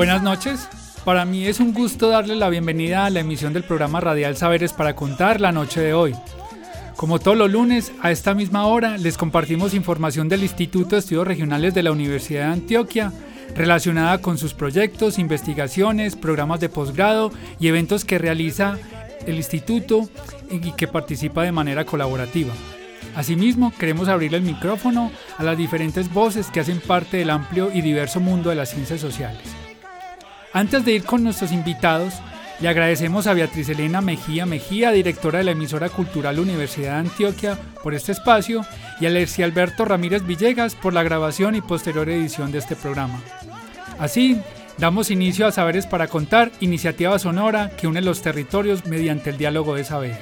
Buenas 0.00 0.22
noches. 0.22 0.66
Para 1.04 1.26
mí 1.26 1.44
es 1.44 1.60
un 1.60 1.74
gusto 1.74 2.08
darle 2.08 2.34
la 2.34 2.48
bienvenida 2.48 3.04
a 3.04 3.10
la 3.10 3.20
emisión 3.20 3.52
del 3.52 3.64
programa 3.64 4.00
radial 4.00 4.34
Saberes 4.34 4.72
para 4.72 4.96
contar 4.96 5.42
la 5.42 5.52
noche 5.52 5.82
de 5.82 5.92
hoy. 5.92 6.14
Como 6.96 7.18
todos 7.18 7.36
los 7.36 7.50
lunes, 7.50 7.92
a 8.00 8.10
esta 8.10 8.32
misma 8.32 8.64
hora 8.64 8.96
les 8.96 9.18
compartimos 9.18 9.74
información 9.74 10.30
del 10.30 10.42
Instituto 10.42 10.96
de 10.96 11.00
Estudios 11.00 11.26
Regionales 11.26 11.74
de 11.74 11.82
la 11.82 11.92
Universidad 11.92 12.46
de 12.46 12.52
Antioquia 12.54 13.12
relacionada 13.54 14.22
con 14.22 14.38
sus 14.38 14.54
proyectos, 14.54 15.18
investigaciones, 15.18 16.16
programas 16.16 16.60
de 16.60 16.70
posgrado 16.70 17.30
y 17.58 17.68
eventos 17.68 18.06
que 18.06 18.16
realiza 18.16 18.78
el 19.26 19.36
instituto 19.36 20.08
y 20.50 20.60
que 20.72 20.88
participa 20.88 21.42
de 21.42 21.52
manera 21.52 21.84
colaborativa. 21.84 22.54
Asimismo, 23.14 23.70
queremos 23.78 24.08
abrir 24.08 24.34
el 24.34 24.40
micrófono 24.40 25.12
a 25.36 25.44
las 25.44 25.58
diferentes 25.58 26.10
voces 26.10 26.46
que 26.46 26.60
hacen 26.60 26.80
parte 26.80 27.18
del 27.18 27.28
amplio 27.28 27.70
y 27.70 27.82
diverso 27.82 28.18
mundo 28.18 28.48
de 28.48 28.56
las 28.56 28.70
ciencias 28.70 29.02
sociales. 29.02 29.59
Antes 30.52 30.84
de 30.84 30.92
ir 30.92 31.04
con 31.04 31.22
nuestros 31.22 31.52
invitados, 31.52 32.14
le 32.60 32.68
agradecemos 32.68 33.26
a 33.26 33.34
Beatriz 33.34 33.68
Elena 33.68 34.00
Mejía 34.00 34.46
Mejía, 34.46 34.90
directora 34.90 35.38
de 35.38 35.44
la 35.44 35.52
emisora 35.52 35.88
cultural 35.88 36.40
Universidad 36.40 36.94
de 36.94 37.08
Antioquia, 37.08 37.56
por 37.82 37.94
este 37.94 38.12
espacio, 38.12 38.66
y 39.00 39.06
a 39.06 39.10
Lercy 39.10 39.44
Alberto 39.44 39.84
Ramírez 39.84 40.26
Villegas 40.26 40.74
por 40.74 40.92
la 40.92 41.04
grabación 41.04 41.54
y 41.54 41.60
posterior 41.60 42.08
edición 42.08 42.50
de 42.50 42.58
este 42.58 42.74
programa. 42.74 43.22
Así, 43.98 44.40
damos 44.76 45.10
inicio 45.10 45.46
a 45.46 45.52
Saberes 45.52 45.86
para 45.86 46.08
Contar, 46.08 46.50
iniciativa 46.60 47.18
sonora 47.18 47.70
que 47.76 47.86
une 47.86 48.02
los 48.02 48.20
territorios 48.20 48.84
mediante 48.86 49.30
el 49.30 49.38
diálogo 49.38 49.76
de 49.76 49.84
saberes. 49.84 50.18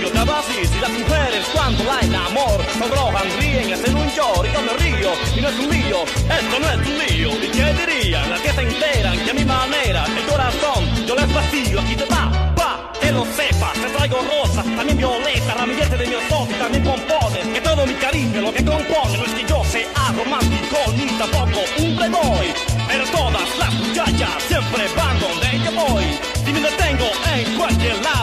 Cuando 0.00 0.12
te 0.12 0.18
hablo 0.18 0.36
así. 0.36 0.60
¿Cómo 0.60 0.80
te 0.80 0.80
atreves 0.80 0.80
a 0.80 0.80
decirme 0.80 0.80
a 0.80 0.88
mí 0.88 1.00
que 1.00 1.12
no 1.12 1.50
tiemblas 1.50 1.52
cuando 1.52 1.70
yo 1.70 1.70
te 1.70 1.70
hablo 1.70 1.74
así? 1.74 1.74
Si 1.76 1.80
las 1.80 1.80
mujeres 1.80 1.80
cuando 1.80 1.84
la 1.84 2.00
enamor 2.00 2.58
sonrojan, 2.78 3.28
ríen, 3.38 3.72
hacen 3.72 3.96
un 3.96 4.08
llor 4.10 4.46
y 4.46 4.52
yo 4.52 4.62
me 4.62 4.72
río 4.80 5.12
y 5.36 5.40
no 5.40 5.48
es 5.48 5.58
un 5.58 5.70
lío, 5.70 6.02
esto 6.04 6.56
no 6.58 6.68
es 6.70 6.86
un 6.88 6.98
lío. 6.98 7.30
¿Y 7.44 7.48
qué 7.48 7.74
dirían 7.74 8.30
las 8.30 8.40
que 8.40 8.52
se 8.52 8.62
enteran 8.62 9.18
que 9.18 9.30
a 9.30 9.34
mi 9.34 9.44
manera 9.44 10.04
el 10.06 10.24
corazón 10.24 11.06
yo 11.06 11.14
les 11.14 11.34
vacío 11.34 11.80
aquí 11.80 11.96
te 11.96 12.04
va, 12.06 12.30
va, 12.58 12.92
que 12.98 13.12
lo 13.12 13.24
sepas, 13.26 13.72
te 13.74 13.88
traigo 13.90 14.18
rosas, 14.22 14.64
también 14.64 14.96
violetas, 14.96 15.56
ramillete 15.56 15.96
de 15.96 16.06
mi 16.06 16.14
y 16.14 16.54
también 16.54 16.84
pompones, 16.84 17.46
que 17.52 17.60
todo 17.60 17.86
mi 17.86 17.94
cariño 17.94 18.40
lo 18.40 18.52
que 18.52 18.64
compone 18.64 19.18
no 19.18 19.24
es 19.24 19.34
que 19.34 19.44
yo 19.46 19.62
sea 19.64 20.12
romántico 20.16 20.78
ni 20.96 21.06
tampoco 21.18 21.60
un 21.78 21.96
playboy, 21.96 22.54
pero 22.88 23.04
todas 23.12 23.58
las 23.58 23.74
muchachas 23.74 24.30
siempre 24.48 24.84
van 24.96 25.20
donde 25.20 25.60
yo 25.64 25.72
voy. 25.72 26.04
Si 26.44 26.52
me 26.52 26.60
detengo 26.60 27.06
en 27.36 27.56
cualquier 27.56 28.02
lado, 28.02 28.19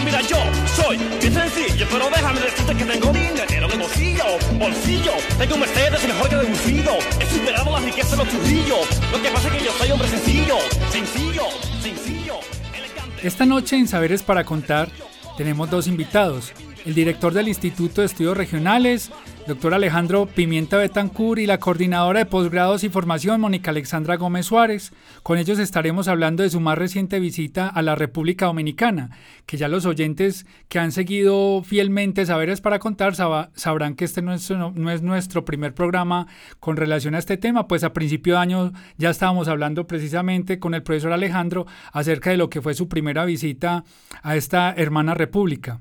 permiso. 0.00 0.04
Mira, 0.04 0.20
yo 0.22 0.36
soy 0.82 0.96
bien 1.20 1.34
sencillo, 1.34 1.86
pero 1.90 2.10
déjame 2.10 2.40
decirte 2.40 2.74
que 2.76 2.84
tengo 2.84 3.12
dinero 3.12 3.68
de 3.68 3.76
bolsillo, 3.76 4.24
bolsillo. 4.58 5.12
Tengo 5.38 5.54
un 5.54 5.60
Mercedes 5.60 6.08
mejor 6.08 6.28
que 6.28 6.36
deducido. 6.36 6.92
He 7.20 7.26
superado 7.26 7.70
la 7.70 7.80
riqueza 7.80 8.10
de 8.10 8.16
los 8.16 8.28
churrillos. 8.28 8.88
Lo 9.12 9.22
que 9.22 9.28
pasa 9.30 9.48
es 9.48 9.54
que 9.54 9.64
yo 9.64 9.72
soy 9.72 9.90
hombre 9.90 10.08
sencillo, 10.08 10.56
sencillo, 10.90 11.42
sencillo. 11.82 12.34
elegante. 12.74 13.26
Esta 13.26 13.46
noche 13.46 13.76
en 13.76 13.88
Saberes 13.88 14.22
para 14.22 14.44
Contar 14.44 14.88
tenemos 15.36 15.70
dos 15.70 15.86
invitados. 15.86 16.52
El 16.86 16.94
director 16.94 17.32
del 17.34 17.48
Instituto 17.48 18.00
de 18.00 18.06
Estudios 18.06 18.36
Regionales, 18.36 19.10
doctor 19.46 19.74
Alejandro 19.74 20.26
Pimienta 20.26 20.76
Betancur, 20.76 21.38
y 21.38 21.46
la 21.46 21.58
coordinadora 21.58 22.20
de 22.20 22.26
posgrados 22.26 22.84
y 22.84 22.88
formación, 22.88 23.40
Mónica 23.40 23.70
Alexandra 23.70 24.16
Gómez 24.16 24.46
Suárez. 24.46 24.92
Con 25.22 25.38
ellos 25.38 25.58
estaremos 25.58 26.08
hablando 26.08 26.42
de 26.42 26.50
su 26.50 26.60
más 26.60 26.78
reciente 26.78 27.18
visita 27.20 27.66
a 27.68 27.82
la 27.82 27.94
República 27.94 28.46
Dominicana, 28.46 29.10
que 29.46 29.56
ya 29.56 29.68
los 29.68 29.86
oyentes 29.86 30.46
que 30.68 30.78
han 30.78 30.92
seguido 30.92 31.62
fielmente 31.64 32.26
Saberes 32.26 32.60
para 32.60 32.78
Contar 32.78 33.14
sabrán 33.14 33.94
que 33.94 34.04
este 34.04 34.22
no 34.22 34.32
es, 34.32 34.50
no 34.50 34.90
es 34.90 35.02
nuestro 35.02 35.44
primer 35.44 35.74
programa 35.74 36.26
con 36.60 36.76
relación 36.76 37.14
a 37.14 37.18
este 37.18 37.36
tema, 37.36 37.66
pues 37.66 37.82
a 37.84 37.92
principio 37.92 38.34
de 38.34 38.40
año 38.40 38.72
ya 38.98 39.10
estábamos 39.10 39.48
hablando 39.48 39.86
precisamente 39.86 40.58
con 40.58 40.74
el 40.74 40.82
profesor 40.82 41.12
Alejandro 41.12 41.66
acerca 41.92 42.30
de 42.30 42.36
lo 42.36 42.50
que 42.50 42.62
fue 42.62 42.74
su 42.74 42.88
primera 42.88 43.24
visita 43.24 43.84
a 44.22 44.36
esta 44.36 44.72
hermana 44.76 45.14
república. 45.14 45.80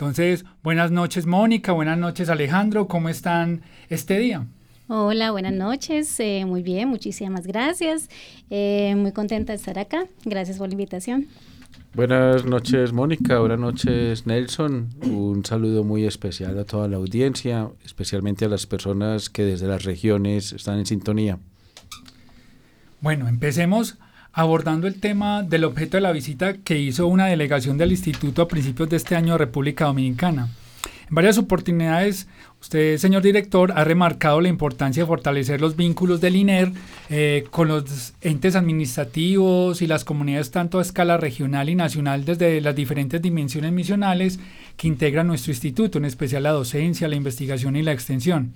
Entonces, 0.00 0.46
buenas 0.62 0.90
noches 0.90 1.26
Mónica, 1.26 1.72
buenas 1.72 1.98
noches 1.98 2.30
Alejandro, 2.30 2.88
¿cómo 2.88 3.10
están 3.10 3.60
este 3.90 4.18
día? 4.18 4.46
Hola, 4.88 5.30
buenas 5.30 5.52
noches. 5.52 6.18
eh, 6.20 6.46
muy 6.46 6.62
bien, 6.62 6.88
muchísimas 6.88 7.46
gracias. 7.46 8.08
Eh, 8.48 8.94
muy 8.96 9.12
contenta 9.12 9.52
de 9.52 9.58
estar 9.58 9.78
acá. 9.78 10.06
Gracias 10.24 10.56
por 10.56 10.68
la 10.68 10.72
invitación. 10.72 11.26
Buenas 11.92 12.46
noches, 12.46 12.94
Mónica. 12.94 13.40
Buenas 13.40 13.58
noches, 13.58 14.26
Nelson. 14.26 14.88
Un 15.02 15.44
saludo 15.44 15.84
muy 15.84 16.06
especial 16.06 16.58
a 16.58 16.64
toda 16.64 16.88
la 16.88 16.96
audiencia, 16.96 17.68
especialmente 17.84 18.46
a 18.46 18.48
las 18.48 18.64
personas 18.64 19.28
que 19.28 19.44
desde 19.44 19.68
las 19.68 19.84
regiones 19.84 20.54
están 20.54 20.78
en 20.78 20.86
sintonía. 20.86 21.38
Bueno, 23.02 23.28
empecemos 23.28 23.98
abordando 24.32 24.86
el 24.86 25.00
tema 25.00 25.42
del 25.42 25.64
objeto 25.64 25.96
de 25.96 26.02
la 26.02 26.12
visita 26.12 26.54
que 26.54 26.78
hizo 26.78 27.06
una 27.06 27.26
delegación 27.26 27.78
del 27.78 27.92
instituto 27.92 28.42
a 28.42 28.48
principios 28.48 28.88
de 28.88 28.96
este 28.96 29.16
año 29.16 29.34
a 29.34 29.38
República 29.38 29.86
Dominicana. 29.86 30.48
En 31.10 31.16
varias 31.16 31.38
oportunidades, 31.38 32.28
usted, 32.60 32.96
señor 32.96 33.22
director, 33.22 33.72
ha 33.74 33.82
remarcado 33.82 34.40
la 34.40 34.48
importancia 34.48 35.02
de 35.02 35.08
fortalecer 35.08 35.60
los 35.60 35.74
vínculos 35.74 36.20
del 36.20 36.36
INER 36.36 36.70
eh, 37.08 37.44
con 37.50 37.66
los 37.66 38.14
entes 38.20 38.54
administrativos 38.54 39.82
y 39.82 39.88
las 39.88 40.04
comunidades 40.04 40.52
tanto 40.52 40.78
a 40.78 40.82
escala 40.82 41.16
regional 41.16 41.68
y 41.68 41.74
nacional 41.74 42.24
desde 42.24 42.60
las 42.60 42.76
diferentes 42.76 43.20
dimensiones 43.20 43.72
misionales 43.72 44.38
que 44.76 44.86
integran 44.86 45.26
nuestro 45.26 45.50
instituto, 45.50 45.98
en 45.98 46.04
especial 46.04 46.44
la 46.44 46.52
docencia, 46.52 47.08
la 47.08 47.16
investigación 47.16 47.74
y 47.74 47.82
la 47.82 47.92
extensión. 47.92 48.52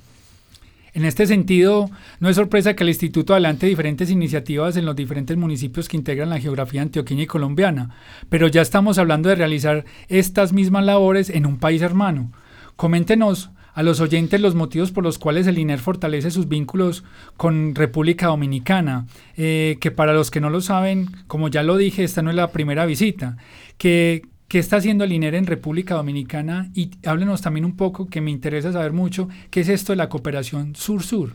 En 0.95 1.05
este 1.05 1.27
sentido, 1.27 1.91
no 2.21 2.29
es 2.29 2.37
sorpresa 2.37 2.75
que 2.75 2.85
el 2.85 2.89
Instituto 2.89 3.33
adelante 3.33 3.67
diferentes 3.67 4.11
iniciativas 4.11 4.77
en 4.77 4.87
los 4.87 4.95
diferentes 4.95 5.37
municipios 5.37 5.89
que 5.89 5.97
integran 5.97 6.31
la 6.31 6.39
geografía 6.39 6.83
antioqueña 6.83 7.25
y 7.25 7.27
colombiana, 7.27 7.91
pero 8.29 8.47
ya 8.47 8.63
estamos 8.63 8.97
hablando 8.99 9.29
de 9.29 9.35
realizar 9.35 9.85
estas 10.07 10.53
mismas 10.53 10.85
labores 10.85 11.31
en 11.31 11.47
un 11.47 11.59
país 11.59 11.83
hermano. 11.83 12.31
Coméntenos 12.77 13.51
a 13.75 13.83
los 13.83 14.01
oyentes 14.01 14.41
los 14.41 14.55
motivos 14.55 14.93
por 14.93 15.03
los 15.03 15.19
cuales 15.19 15.49
el 15.49 15.59
INER 15.59 15.81
fortalece 15.81 16.31
sus 16.31 16.47
vínculos 16.47 17.03
con 17.37 17.75
República 17.75 18.29
Dominicana, 18.29 19.07
eh, 19.37 19.79
que 19.81 19.91
para 19.91 20.15
los 20.15 20.31
que 20.31 20.41
no 20.41 20.49
lo 20.49 20.61
saben, 20.61 21.09
como 21.27 21.49
ya 21.49 21.65
lo 21.65 21.77
dije, 21.77 22.05
esta 22.05 22.23
no 22.23 22.31
es 22.31 22.37
la 22.37 22.53
primera 22.53 22.87
visita, 22.87 23.37
que 23.79 24.23
¿Qué 24.49 24.59
está 24.59 24.77
haciendo 24.77 25.05
el 25.05 25.13
INER 25.13 25.35
en 25.35 25.47
República 25.47 25.95
Dominicana? 25.95 26.71
Y 26.75 26.91
háblenos 27.05 27.43
también 27.43 27.65
un 27.65 27.77
poco, 27.77 28.07
que 28.07 28.21
me 28.21 28.31
interesa 28.31 28.73
saber 28.73 28.93
mucho, 28.93 29.29
¿qué 29.51 29.61
es 29.61 29.69
esto 29.69 29.93
de 29.93 29.97
la 29.97 30.09
cooperación 30.09 30.77
sur-sur? 30.77 31.33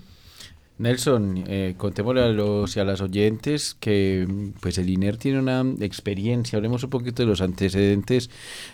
Nelson, 0.79 1.43
eh, 1.45 1.73
contémosle 1.77 2.21
a 2.21 2.29
los 2.29 2.77
y 2.77 2.79
a 2.79 2.85
las 2.85 3.01
oyentes 3.01 3.75
que 3.77 4.25
pues 4.61 4.77
el 4.77 4.89
INER 4.89 5.17
tiene 5.17 5.39
una 5.39 5.65
experiencia, 5.81 6.55
hablemos 6.55 6.85
un 6.85 6.89
poquito 6.89 7.21
de 7.21 7.27
los 7.27 7.41
antecedentes, 7.41 8.29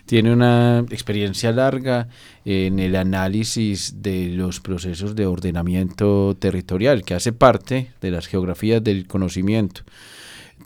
tiene 0.06 0.32
una 0.32 0.86
experiencia 0.92 1.52
larga 1.52 2.08
en 2.46 2.78
el 2.78 2.96
análisis 2.96 4.04
de 4.04 4.30
los 4.30 4.60
procesos 4.60 5.16
de 5.16 5.26
ordenamiento 5.26 6.38
territorial, 6.38 7.04
que 7.04 7.16
hace 7.16 7.34
parte 7.34 7.92
de 8.02 8.12
las 8.12 8.28
geografías 8.28 8.84
del 8.84 9.08
conocimiento. 9.08 9.82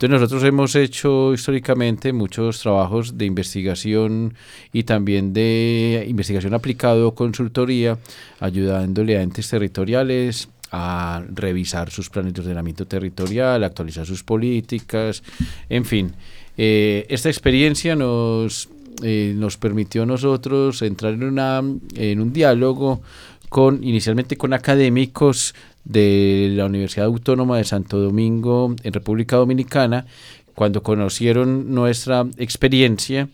Entonces 0.00 0.18
nosotros 0.18 0.44
hemos 0.44 0.74
hecho 0.76 1.34
históricamente 1.34 2.14
muchos 2.14 2.60
trabajos 2.60 3.18
de 3.18 3.26
investigación 3.26 4.32
y 4.72 4.84
también 4.84 5.34
de 5.34 6.06
investigación 6.08 6.54
aplicado 6.54 7.14
consultoría, 7.14 7.98
ayudándole 8.38 9.18
a 9.18 9.22
entes 9.22 9.50
territoriales 9.50 10.48
a 10.72 11.22
revisar 11.34 11.90
sus 11.90 12.08
planes 12.08 12.32
de 12.32 12.40
ordenamiento 12.40 12.86
territorial, 12.86 13.62
actualizar 13.62 14.06
sus 14.06 14.24
políticas, 14.24 15.22
en 15.68 15.84
fin. 15.84 16.14
Eh, 16.56 17.04
esta 17.10 17.28
experiencia 17.28 17.94
nos, 17.94 18.70
eh, 19.02 19.34
nos 19.36 19.58
permitió 19.58 20.04
a 20.04 20.06
nosotros 20.06 20.80
entrar 20.80 21.12
en, 21.12 21.24
una, 21.24 21.62
en 21.94 22.20
un 22.22 22.32
diálogo 22.32 23.02
con, 23.50 23.84
inicialmente 23.84 24.38
con 24.38 24.54
académicos 24.54 25.54
de 25.84 26.52
la 26.54 26.66
Universidad 26.66 27.06
Autónoma 27.06 27.56
de 27.56 27.64
Santo 27.64 27.98
Domingo 27.98 28.74
en 28.82 28.92
República 28.92 29.36
Dominicana, 29.36 30.06
cuando 30.54 30.82
conocieron 30.82 31.74
nuestra 31.74 32.26
experiencia, 32.36 33.28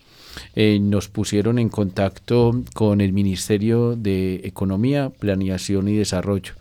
eh, 0.55 0.79
nos 0.79 1.07
pusieron 1.07 1.59
en 1.59 1.69
contacto 1.69 2.63
con 2.73 3.01
el 3.01 3.13
Ministerio 3.13 3.95
de 3.95 4.41
Economía, 4.43 5.09
Planeación 5.09 5.87
y 5.87 5.95
Desarrollo. 5.95 6.53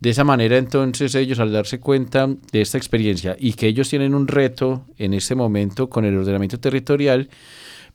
De 0.00 0.10
esa 0.10 0.24
manera 0.24 0.56
entonces 0.56 1.14
ellos 1.14 1.40
al 1.40 1.52
darse 1.52 1.78
cuenta 1.78 2.26
de 2.52 2.60
esta 2.62 2.78
experiencia 2.78 3.36
y 3.38 3.52
que 3.52 3.66
ellos 3.66 3.90
tienen 3.90 4.14
un 4.14 4.28
reto 4.28 4.86
en 4.96 5.12
este 5.12 5.34
momento 5.34 5.90
con 5.90 6.06
el 6.06 6.16
ordenamiento 6.16 6.58
territorial, 6.58 7.28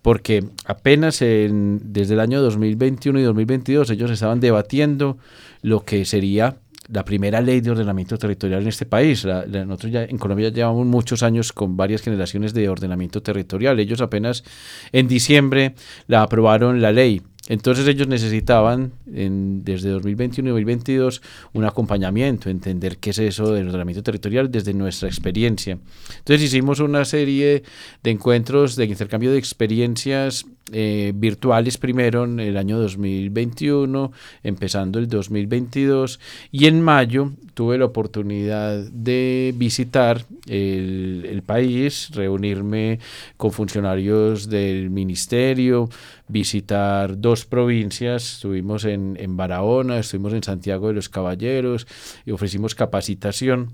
porque 0.04 0.46
apenas 0.66 1.18
desde 1.20 2.14
el 2.14 2.20
año 2.20 2.42
2021 2.44 3.20
y 3.20 3.24
2022 3.24 3.90
ellos 3.90 4.12
estaban 4.12 4.40
debatiendo 4.40 5.18
lo 5.64 5.84
que 5.84 6.06
sería 6.06 6.58
la 6.88 7.04
primera 7.04 7.42
ley 7.42 7.62
de 7.62 7.72
ordenamiento 7.72 8.18
territorial 8.18 8.62
en 8.62 8.68
este 8.68 8.86
país. 8.86 9.26
nosotros 9.26 9.92
ya 9.92 10.04
en 10.04 10.18
Colombia 10.18 10.50
llevamos 10.50 10.86
muchos 10.86 11.24
años 11.24 11.52
con 11.54 11.78
varias 11.78 12.02
generaciones 12.02 12.54
de 12.54 12.70
ordenamiento 12.70 13.22
territorial. 13.22 13.80
Ellos 13.80 14.02
apenas 14.02 14.44
en 14.92 15.08
diciembre 15.08 15.76
la 16.08 16.22
aprobaron 16.22 16.82
la 16.82 16.92
ley 16.92 17.22
entonces 17.48 17.88
ellos 17.88 18.08
necesitaban 18.08 18.94
desde 19.06 19.90
2021 19.90 20.50
y 20.50 20.52
2022 20.52 21.22
un 21.54 21.66
acompañamiento, 21.66 22.50
entender 22.50 22.98
qué 22.98 23.12
es 23.12 23.20
eso 23.20 23.54
del 23.54 23.68
ordenamiento 23.68 24.02
territorial 24.02 24.52
desde 24.52 24.74
nuestra 24.74 25.08
experiencia. 25.08 25.78
Entonces 26.18 26.48
hicimos 26.48 26.80
una 26.80 27.06
serie 27.06 27.64
de 28.02 28.12
encuentros 28.12 28.76
de 28.76 28.86
intercambio 28.86 29.32
de 29.32 29.38
experiencias 29.38 30.46
eh, 30.72 31.14
virtuales 31.16 31.78
primero 31.78 32.24
en 32.24 32.40
el 32.40 32.58
año 32.58 32.80
2021, 32.80 34.12
empezando 34.42 34.98
el 34.98 35.08
2022 35.08 36.20
y 36.52 36.66
en 36.66 36.82
mayo 36.82 37.34
tuve 37.54 37.78
la 37.78 37.86
oportunidad 37.86 38.76
de 38.92 39.54
visitar 39.56 40.26
el 40.48 41.44
país, 41.46 42.10
reunirme 42.14 43.00
con 43.38 43.52
funcionarios 43.52 44.50
del 44.50 44.90
ministerio, 44.90 45.90
visitar 46.28 47.20
dos 47.20 47.46
provincias, 47.46 48.36
estuvimos 48.36 48.86
en, 48.86 49.18
en 49.20 49.38
Barahona, 49.38 50.00
estuvimos 50.00 50.34
en 50.34 50.44
Santiago 50.44 50.88
de 50.88 50.94
los 50.94 51.10
Caballeros 51.10 51.88
y 52.26 52.32
ofrecimos 52.32 52.76
capacitación. 52.76 53.74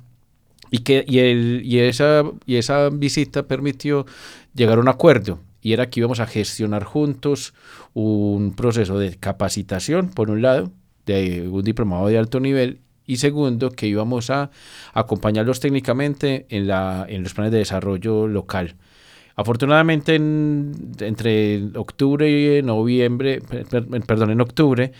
Y, 0.69 0.79
que, 0.79 1.03
y, 1.07 1.19
el, 1.19 1.61
y, 1.65 1.79
esa, 1.79 2.23
y 2.45 2.55
esa 2.55 2.89
visita 2.89 3.43
permitió 3.43 4.05
llegar 4.53 4.77
a 4.77 4.81
un 4.81 4.87
acuerdo 4.87 5.39
y 5.61 5.73
era 5.73 5.89
que 5.89 5.99
íbamos 5.99 6.19
a 6.19 6.27
gestionar 6.27 6.83
juntos 6.83 7.53
un 7.93 8.53
proceso 8.55 8.97
de 8.97 9.15
capacitación, 9.15 10.09
por 10.09 10.29
un 10.29 10.41
lado, 10.41 10.71
de 11.05 11.47
un 11.47 11.63
diplomado 11.63 12.07
de 12.07 12.17
alto 12.17 12.39
nivel, 12.39 12.79
y 13.05 13.17
segundo, 13.17 13.71
que 13.71 13.87
íbamos 13.87 14.29
a 14.29 14.51
acompañarlos 14.93 15.59
técnicamente 15.59 16.45
en, 16.49 16.67
la, 16.67 17.05
en 17.07 17.23
los 17.23 17.33
planes 17.33 17.51
de 17.51 17.59
desarrollo 17.59 18.27
local. 18.27 18.75
Afortunadamente, 19.41 20.15
entre 20.15 21.63
octubre 21.75 22.29
y 22.29 22.61
noviembre, 22.61 23.41
perdón, 24.05 24.29
en 24.29 24.39
octubre, 24.39 24.91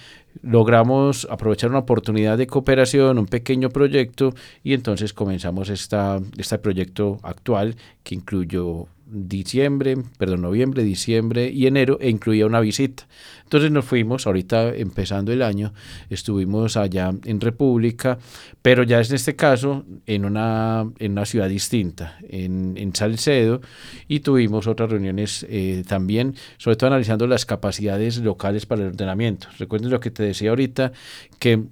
logramos 0.42 1.28
aprovechar 1.30 1.70
una 1.70 1.80
oportunidad 1.80 2.40
de 2.40 2.48
cooperación, 2.48 3.20
un 3.20 3.28
pequeño 3.28 3.70
proyecto, 3.70 4.34
y 4.64 4.74
entonces 4.74 5.14
comenzamos 5.14 5.70
esta, 5.70 6.20
este 6.38 6.58
proyecto 6.58 7.20
actual 7.22 7.76
que 8.04 8.16
incluyó 8.16 8.88
diciembre, 9.12 9.98
perdón, 10.18 10.42
noviembre, 10.42 10.84
diciembre 10.84 11.50
y 11.50 11.68
enero 11.68 11.98
e 12.00 12.10
incluía 12.10 12.46
una 12.46 12.62
visita. 12.62 13.08
Entonces 13.44 13.70
nos 13.70 13.84
fuimos, 13.84 14.26
ahorita 14.26 14.74
empezando 14.76 15.34
el 15.34 15.42
año, 15.42 15.74
estuvimos 16.10 16.78
allá 16.78 17.14
en 17.26 17.42
República, 17.42 18.18
pero 18.62 18.84
ya 18.84 19.02
es 19.02 19.10
en 19.10 19.18
este 19.18 19.36
caso 19.36 19.84
en 20.06 20.24
una, 20.24 20.90
en 21.00 21.12
una 21.12 21.26
ciudad 21.26 21.50
distinta, 21.50 22.18
en, 22.30 22.76
en 22.78 22.96
Salcedo, 22.96 23.62
y 24.08 24.22
tuvimos 24.22 24.68
otras 24.68 24.90
reuniones 24.90 25.46
eh, 25.50 25.84
también, 25.86 26.36
sobre 26.58 26.78
todo 26.78 26.88
analizando 26.88 27.28
las 27.28 27.46
capacidades 27.46 28.20
locales 28.20 28.66
para 28.66 28.84
el 28.84 28.88
ordenamiento. 28.90 29.48
Recuerden 29.60 29.90
lo 29.90 30.00
que 30.00 30.12
te 30.12 30.24
decía 30.24 30.52
ahorita, 30.52 30.94
que 31.38 31.66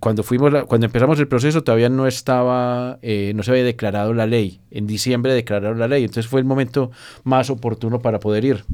cuando 0.00 0.22
fuimos 0.22 0.64
cuando 0.64 0.86
empezamos 0.86 1.18
el 1.18 1.28
proceso 1.28 1.62
todavía 1.62 1.88
no 1.88 2.06
estaba 2.06 2.98
eh, 3.02 3.32
no 3.34 3.42
se 3.42 3.50
había 3.50 3.64
declarado 3.64 4.14
la 4.14 4.26
ley. 4.26 4.60
En 4.70 4.86
diciembre 4.86 5.34
declararon 5.34 5.78
la 5.78 5.88
ley. 5.88 6.04
Entonces 6.04 6.28
fue 6.28 6.40
el 6.40 6.46
momento 6.46 6.90
más 7.22 7.50
oportuno 7.50 8.00
para 8.00 8.20
poder 8.20 8.44
ir. 8.44 8.64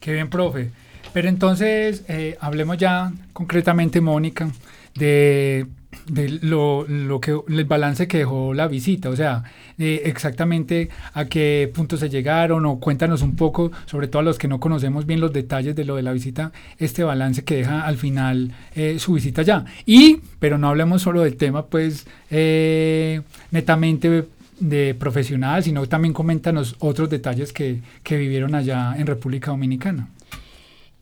Qué 0.00 0.12
bien 0.12 0.30
profe. 0.30 0.70
Pero 1.12 1.28
entonces 1.28 2.04
eh, 2.08 2.36
hablemos 2.40 2.76
ya 2.78 3.12
concretamente 3.32 4.00
Mónica 4.00 4.50
de 4.94 5.66
de 6.08 6.28
lo, 6.42 6.86
lo, 6.88 7.20
que 7.20 7.38
el 7.48 7.64
balance 7.64 8.08
que 8.08 8.18
dejó 8.18 8.54
la 8.54 8.66
visita, 8.68 9.10
o 9.10 9.16
sea, 9.16 9.44
exactamente 9.78 10.88
a 11.12 11.26
qué 11.26 11.70
punto 11.72 11.96
se 11.96 12.08
llegaron 12.08 12.66
o 12.66 12.78
cuéntanos 12.80 13.22
un 13.22 13.36
poco, 13.36 13.70
sobre 13.86 14.08
todo 14.08 14.20
a 14.20 14.22
los 14.24 14.38
que 14.38 14.48
no 14.48 14.60
conocemos 14.60 15.06
bien 15.06 15.20
los 15.20 15.32
detalles 15.32 15.76
de 15.76 15.84
lo 15.84 15.96
de 15.96 16.02
la 16.02 16.12
visita, 16.12 16.52
este 16.78 17.04
balance 17.04 17.44
que 17.44 17.56
deja 17.56 17.82
al 17.82 17.96
final 17.96 18.52
eh, 18.74 18.98
su 18.98 19.14
visita 19.14 19.42
ya. 19.42 19.64
Y, 19.86 20.20
pero 20.38 20.58
no 20.58 20.68
hablemos 20.68 21.02
solo 21.02 21.22
del 21.22 21.36
tema, 21.36 21.66
pues, 21.66 22.06
eh, 22.30 23.20
netamente 23.50 24.26
de 24.60 24.94
profesional, 24.94 25.62
sino 25.62 25.86
también 25.86 26.12
coméntanos 26.14 26.76
otros 26.80 27.08
detalles 27.10 27.52
que, 27.52 27.80
que 28.02 28.16
vivieron 28.16 28.54
allá 28.54 28.94
en 28.96 29.06
República 29.06 29.50
Dominicana. 29.50 30.08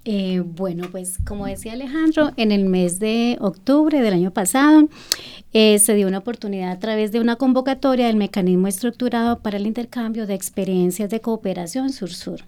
Eh, 0.09 0.41
bueno, 0.45 0.89
pues 0.93 1.19
como 1.27 1.47
decía 1.47 1.73
Alejandro, 1.73 2.31
en 2.37 2.53
el 2.53 2.65
mes 2.65 3.01
de 3.01 3.37
octubre 3.41 4.01
del 4.01 4.15
año 4.15 4.31
pasado 4.31 4.89
eh, 5.53 5.81
se 5.81 5.97
dio 5.97 6.07
una 6.07 6.19
oportunidad 6.19 6.71
a 6.71 6.79
través 6.79 7.11
de 7.11 7.19
una 7.19 7.35
convocatoria 7.35 8.07
del 8.07 8.15
mecanismo 8.15 8.69
estructurado 8.69 9.41
para 9.41 9.57
el 9.57 9.67
intercambio 9.67 10.29
de 10.29 10.35
experiencias 10.35 11.11
de 11.11 11.21
cooperación 11.21 11.91
sur-sur. 11.91 12.39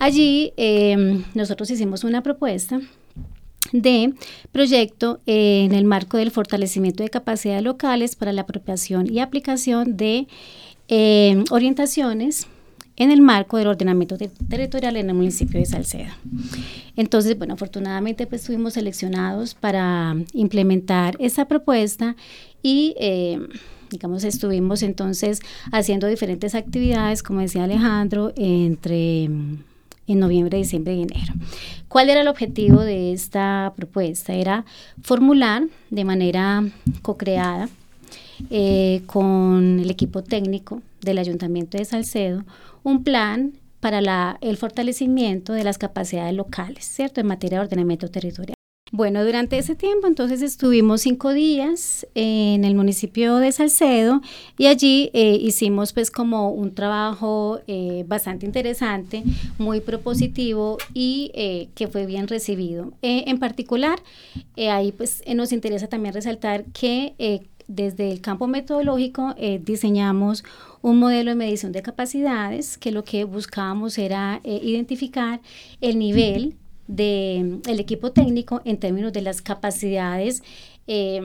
Allí 0.00 0.52
em, 0.56 1.22
nosotros 1.34 1.70
hicimos 1.70 2.02
una 2.02 2.24
propuesta 2.24 2.80
de 3.70 4.12
proyecto 4.50 5.20
en 5.26 5.72
el 5.72 5.84
marco 5.84 6.16
del 6.16 6.32
fortalecimiento 6.32 7.04
de 7.04 7.08
capacidades 7.08 7.62
locales 7.62 8.16
para 8.16 8.32
la 8.32 8.42
apropiación 8.42 9.08
y 9.08 9.20
aplicación 9.20 9.96
de 9.96 10.26
em, 10.88 11.44
orientaciones 11.52 12.48
en 12.96 13.10
el 13.10 13.20
marco 13.20 13.56
del 13.56 13.66
ordenamiento 13.66 14.16
territorial 14.16 14.96
en 14.96 15.10
el 15.10 15.16
municipio 15.16 15.58
de 15.58 15.66
Salcedo. 15.66 16.12
Entonces, 16.96 17.36
bueno, 17.36 17.54
afortunadamente 17.54 18.26
pues 18.26 18.46
fuimos 18.46 18.74
seleccionados 18.74 19.54
para 19.54 20.16
implementar 20.32 21.16
esa 21.18 21.46
propuesta 21.46 22.14
y 22.62 22.94
eh, 22.98 23.40
digamos 23.90 24.24
estuvimos 24.24 24.82
entonces 24.82 25.40
haciendo 25.72 26.06
diferentes 26.06 26.54
actividades, 26.54 27.22
como 27.22 27.40
decía 27.40 27.64
Alejandro, 27.64 28.32
entre 28.36 29.28
en 30.06 30.18
noviembre, 30.18 30.58
diciembre 30.58 30.94
y 30.94 31.02
enero. 31.02 31.32
¿Cuál 31.88 32.10
era 32.10 32.20
el 32.20 32.28
objetivo 32.28 32.80
de 32.80 33.12
esta 33.12 33.72
propuesta? 33.74 34.34
Era 34.34 34.64
formular 35.02 35.64
de 35.90 36.04
manera 36.04 36.64
co-creada 37.02 37.68
eh, 38.50 39.02
con 39.06 39.80
el 39.80 39.90
equipo 39.90 40.22
técnico 40.22 40.82
del 41.00 41.18
Ayuntamiento 41.18 41.78
de 41.78 41.84
Salcedo 41.84 42.44
un 42.84 43.02
plan 43.02 43.54
para 43.80 44.38
el 44.40 44.56
fortalecimiento 44.56 45.52
de 45.52 45.64
las 45.64 45.76
capacidades 45.76 46.34
locales, 46.34 46.84
¿cierto? 46.84 47.20
En 47.20 47.26
materia 47.26 47.58
de 47.58 47.64
ordenamiento 47.64 48.08
territorial. 48.08 48.54
Bueno, 48.92 49.24
durante 49.24 49.58
ese 49.58 49.74
tiempo 49.74 50.06
entonces 50.06 50.40
estuvimos 50.40 51.00
cinco 51.00 51.32
días 51.32 52.06
en 52.14 52.64
el 52.64 52.76
municipio 52.76 53.38
de 53.38 53.50
Salcedo 53.50 54.20
y 54.56 54.66
allí 54.66 55.10
eh, 55.14 55.36
hicimos 55.40 55.92
pues 55.92 56.12
como 56.12 56.50
un 56.50 56.74
trabajo 56.74 57.58
eh, 57.66 58.04
bastante 58.06 58.46
interesante, 58.46 59.24
muy 59.58 59.80
propositivo 59.80 60.78
y 60.92 61.32
eh, 61.34 61.70
que 61.74 61.88
fue 61.88 62.06
bien 62.06 62.28
recibido. 62.28 62.92
en 63.02 63.38
particular, 63.40 63.98
ahí 64.56 64.92
pues 64.92 65.24
nos 65.34 65.52
interesa 65.52 65.88
también 65.88 66.14
resaltar 66.14 66.64
que 66.66 67.14
desde 67.68 68.10
el 68.10 68.20
campo 68.20 68.46
metodológico 68.46 69.34
eh, 69.36 69.60
diseñamos 69.62 70.44
un 70.82 70.98
modelo 70.98 71.30
de 71.30 71.36
medición 71.36 71.72
de 71.72 71.82
capacidades 71.82 72.76
que 72.78 72.92
lo 72.92 73.04
que 73.04 73.24
buscábamos 73.24 73.98
era 73.98 74.40
eh, 74.44 74.60
identificar 74.62 75.40
el 75.80 75.98
nivel 75.98 76.56
del 76.86 77.62
mm, 77.66 77.78
equipo 77.78 78.12
técnico 78.12 78.60
en 78.64 78.78
términos 78.78 79.12
de 79.12 79.22
las 79.22 79.40
capacidades 79.40 80.42
eh, 80.86 81.22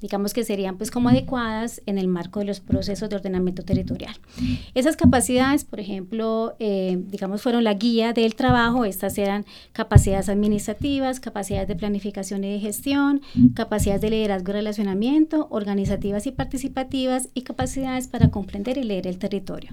digamos 0.00 0.32
que 0.32 0.44
serían 0.44 0.76
pues 0.76 0.90
como 0.90 1.08
adecuadas 1.08 1.82
en 1.86 1.98
el 1.98 2.08
marco 2.08 2.40
de 2.40 2.46
los 2.46 2.60
procesos 2.60 3.08
de 3.08 3.16
ordenamiento 3.16 3.62
territorial. 3.62 4.14
Esas 4.74 4.96
capacidades, 4.96 5.64
por 5.64 5.80
ejemplo, 5.80 6.54
eh, 6.58 6.98
digamos 7.08 7.42
fueron 7.42 7.64
la 7.64 7.74
guía 7.74 8.12
del 8.12 8.34
trabajo, 8.34 8.84
estas 8.84 9.18
eran 9.18 9.44
capacidades 9.72 10.28
administrativas, 10.28 11.20
capacidades 11.20 11.68
de 11.68 11.76
planificación 11.76 12.44
y 12.44 12.52
de 12.52 12.60
gestión, 12.60 13.22
capacidades 13.54 14.00
de 14.02 14.10
liderazgo 14.10 14.50
y 14.50 14.54
relacionamiento, 14.54 15.48
organizativas 15.50 16.26
y 16.26 16.32
participativas 16.32 17.28
y 17.34 17.42
capacidades 17.42 18.08
para 18.08 18.30
comprender 18.30 18.78
y 18.78 18.84
leer 18.84 19.06
el 19.06 19.18
territorio. 19.18 19.70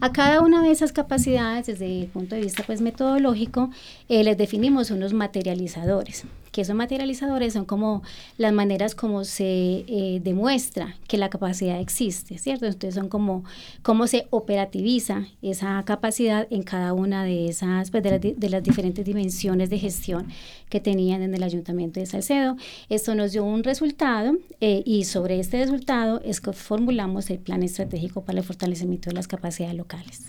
A 0.00 0.12
cada 0.12 0.40
una 0.40 0.62
de 0.62 0.70
esas 0.70 0.92
capacidades, 0.92 1.66
desde 1.66 2.02
el 2.02 2.06
punto 2.06 2.34
de 2.34 2.42
vista 2.42 2.62
pues 2.64 2.80
metodológico, 2.80 3.70
eh, 4.08 4.22
les 4.24 4.36
definimos 4.36 4.90
unos 4.90 5.12
materializadores 5.12 6.24
que 6.54 6.60
esos 6.60 6.76
materializadores 6.76 7.52
son 7.52 7.64
como 7.64 8.04
las 8.38 8.52
maneras 8.52 8.94
como 8.94 9.24
se 9.24 9.84
eh, 9.88 10.20
demuestra 10.22 10.94
que 11.08 11.18
la 11.18 11.28
capacidad 11.28 11.80
existe, 11.80 12.38
¿cierto? 12.38 12.66
Entonces 12.66 12.94
son 12.94 13.08
como 13.08 13.42
cómo 13.82 14.06
se 14.06 14.28
operativiza 14.30 15.26
esa 15.42 15.82
capacidad 15.84 16.46
en 16.50 16.62
cada 16.62 16.92
una 16.92 17.24
de 17.24 17.48
esas, 17.48 17.90
pues, 17.90 18.04
de, 18.04 18.48
las 18.48 18.62
diferentes 18.62 19.04
dimensiones 19.04 19.68
de 19.68 19.80
gestión 19.80 20.28
que 20.68 20.78
tenían 20.78 21.22
en 21.22 21.34
el 21.34 21.42
Ayuntamiento 21.42 21.98
de 21.98 22.06
Salcedo. 22.06 22.56
Esto 22.88 23.16
nos 23.16 23.32
dio 23.32 23.42
un 23.42 23.64
resultado 23.64 24.36
eh, 24.60 24.84
y 24.86 25.06
sobre 25.06 25.40
este 25.40 25.58
resultado 25.58 26.20
es 26.24 26.40
que 26.40 26.52
formulamos 26.52 27.30
el 27.30 27.40
plan 27.40 27.64
estratégico 27.64 28.22
para 28.22 28.38
el 28.38 28.44
fortalecimiento 28.44 29.10
de 29.10 29.16
las 29.16 29.26
capacidades 29.26 29.74
locales. 29.74 30.22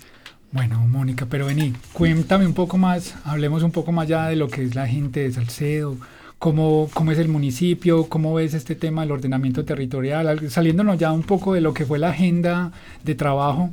Bueno, 0.52 0.88
Mónica, 0.88 1.26
pero 1.30 1.48
vení, 1.48 1.74
cuéntame 1.92 2.48
un 2.48 2.54
poco 2.54 2.78
más, 2.78 3.16
hablemos 3.26 3.62
un 3.64 3.72
poco 3.72 3.92
más 3.92 4.08
ya 4.08 4.30
de 4.30 4.38
lo 4.38 4.48
que 4.48 4.64
es 4.64 4.74
la 4.74 4.88
gente 4.88 5.20
de 5.20 5.32
Salcedo, 5.32 5.98
cómo, 6.40 6.90
cómo 6.94 7.12
es 7.12 7.20
el 7.20 7.28
municipio, 7.28 8.08
cómo 8.08 8.34
ves 8.34 8.54
este 8.54 8.76
tema 8.76 9.02
del 9.02 9.12
ordenamiento 9.12 9.66
territorial, 9.66 10.50
saliéndonos 10.50 10.98
ya 10.98 11.12
un 11.12 11.24
poco 11.24 11.54
de 11.54 11.62
lo 11.62 11.74
que 11.74 11.86
fue 11.86 12.00
la 12.00 12.10
agenda 12.10 12.72
de 13.04 13.16
trabajo. 13.16 13.70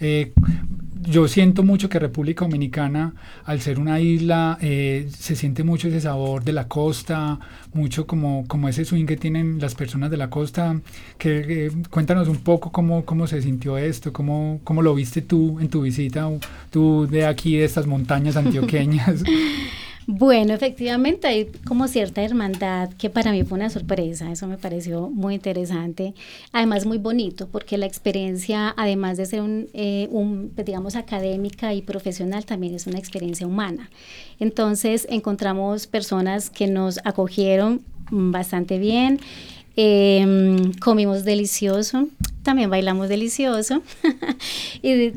Eh, 0.00 0.32
yo 1.06 1.28
siento 1.28 1.62
mucho 1.62 1.88
que 1.88 1.98
República 1.98 2.44
Dominicana, 2.44 3.14
al 3.44 3.60
ser 3.60 3.78
una 3.78 4.00
isla, 4.00 4.58
eh, 4.60 5.08
se 5.16 5.36
siente 5.36 5.62
mucho 5.64 5.88
ese 5.88 6.00
sabor 6.00 6.44
de 6.44 6.52
la 6.52 6.68
costa, 6.68 7.38
mucho 7.72 8.06
como, 8.06 8.44
como 8.46 8.68
ese 8.68 8.84
swing 8.84 9.06
que 9.06 9.16
tienen 9.16 9.58
las 9.60 9.74
personas 9.74 10.10
de 10.10 10.16
la 10.16 10.30
costa. 10.30 10.80
Que, 11.18 11.70
cuéntanos 11.90 12.28
un 12.28 12.38
poco 12.38 12.72
cómo, 12.72 13.04
cómo 13.04 13.26
se 13.26 13.42
sintió 13.42 13.78
esto, 13.78 14.12
cómo, 14.12 14.60
cómo 14.64 14.82
lo 14.82 14.94
viste 14.94 15.22
tú 15.22 15.60
en 15.60 15.68
tu 15.68 15.82
visita, 15.82 16.28
tú 16.70 17.06
de 17.06 17.26
aquí, 17.26 17.56
de 17.56 17.64
estas 17.64 17.86
montañas 17.86 18.36
antioqueñas. 18.36 19.22
Bueno, 20.06 20.52
efectivamente 20.52 21.26
hay 21.26 21.46
como 21.66 21.88
cierta 21.88 22.22
hermandad 22.22 22.90
que 22.92 23.08
para 23.08 23.32
mí 23.32 23.42
fue 23.42 23.56
una 23.56 23.70
sorpresa, 23.70 24.30
eso 24.30 24.46
me 24.46 24.58
pareció 24.58 25.08
muy 25.08 25.34
interesante, 25.34 26.12
además 26.52 26.84
muy 26.84 26.98
bonito 26.98 27.48
porque 27.48 27.78
la 27.78 27.86
experiencia, 27.86 28.74
además 28.76 29.16
de 29.16 29.24
ser 29.24 29.40
un, 29.40 29.68
eh, 29.72 30.08
un 30.10 30.52
pues, 30.54 30.66
digamos, 30.66 30.94
académica 30.96 31.72
y 31.72 31.80
profesional, 31.80 32.44
también 32.44 32.74
es 32.74 32.86
una 32.86 32.98
experiencia 32.98 33.46
humana. 33.46 33.88
Entonces 34.38 35.06
encontramos 35.08 35.86
personas 35.86 36.50
que 36.50 36.66
nos 36.66 36.98
acogieron 37.04 37.80
bastante 38.10 38.78
bien, 38.78 39.20
eh, 39.76 40.70
comimos 40.80 41.24
delicioso, 41.24 42.08
también 42.44 42.70
bailamos 42.70 43.08
delicioso. 43.08 43.82
Y 44.82 45.10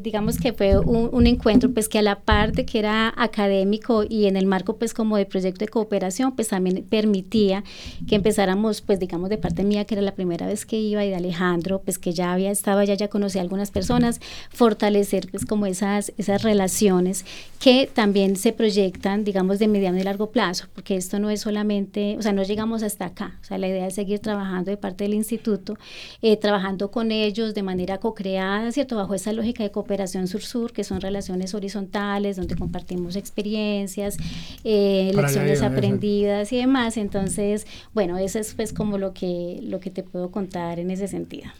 digamos 0.00 0.38
que 0.38 0.52
fue 0.52 0.76
un, 0.76 1.26
encuentro 1.26 1.70
pues 1.72 1.88
que 1.88 2.00
a 2.00 2.02
la 2.02 2.20
parte 2.20 2.66
que 2.66 2.80
era 2.80 3.14
académico 3.16 4.02
y 4.08 4.26
en 4.26 4.36
el 4.36 4.46
marco 4.46 4.76
pues 4.76 4.92
como 4.92 5.16
de 5.16 5.24
proyecto 5.24 5.64
de 5.64 5.68
cooperación 5.68 6.34
pues 6.34 6.48
también 6.48 6.84
permitía 6.84 7.62
que 8.08 8.16
empezáramos 8.16 8.80
pues 8.80 8.98
digamos 8.98 9.30
de 9.30 9.38
parte 9.38 9.62
mía 9.62 9.84
que 9.84 9.94
era 9.94 10.02
la 10.02 10.14
primera 10.14 10.46
vez 10.46 10.66
que 10.66 10.76
iba 10.76 11.04
y 11.04 11.10
de 11.10 11.16
Alejandro 11.16 11.80
pues 11.82 11.98
que 11.98 12.12
ya 12.12 12.32
había 12.32 12.50
estado 12.50 12.82
ya 12.82 12.94
ya 12.94 13.08
conocía 13.08 13.40
a 13.40 13.44
algunas 13.44 13.70
personas 13.70 14.20
fortalecer 14.50 15.28
pues 15.30 15.46
como 15.46 15.66
esas 15.66 16.12
esas 16.18 16.42
relaciones 16.42 17.24
que 17.60 17.88
también 17.92 18.36
se 18.36 18.52
proyectan 18.52 19.22
digamos 19.22 19.60
de 19.60 19.68
mediano 19.68 19.98
y 19.98 20.02
largo 20.02 20.30
plazo 20.30 20.66
porque 20.74 20.96
esto 20.96 21.20
no 21.20 21.30
es 21.30 21.40
solamente 21.40 22.16
o 22.18 22.22
sea 22.22 22.32
no 22.32 22.42
llegamos 22.42 22.82
hasta 22.82 23.06
acá. 23.06 23.38
O 23.42 23.44
sea 23.44 23.58
la 23.58 23.68
idea 23.68 23.86
es 23.86 23.94
seguir 23.94 24.18
trabajando 24.18 24.70
de 24.70 24.76
parte 24.76 25.04
del 25.04 25.14
instituto 25.14 25.78
eh, 26.20 26.36
trabajando 26.36 26.63
con 26.90 27.12
ellos 27.12 27.54
de 27.54 27.62
manera 27.62 27.98
co-creada, 27.98 28.72
¿cierto? 28.72 28.96
Bajo 28.96 29.14
esa 29.14 29.32
lógica 29.32 29.62
de 29.62 29.70
cooperación 29.70 30.26
sur-sur, 30.26 30.72
que 30.72 30.84
son 30.84 31.00
relaciones 31.00 31.54
horizontales, 31.54 32.36
donde 32.36 32.56
compartimos 32.56 33.16
experiencias, 33.16 34.16
eh, 34.64 35.12
lecciones 35.14 35.62
aprendidas 35.62 36.52
y 36.52 36.56
demás. 36.56 36.96
Entonces, 36.96 37.66
bueno, 37.92 38.18
eso 38.18 38.38
es 38.38 38.54
pues 38.54 38.72
como 38.72 38.98
lo 38.98 39.12
que, 39.12 39.60
lo 39.62 39.80
que 39.80 39.90
te 39.90 40.02
puedo 40.02 40.30
contar 40.30 40.78
en 40.78 40.90
ese 40.90 41.08
sentido. 41.08 41.50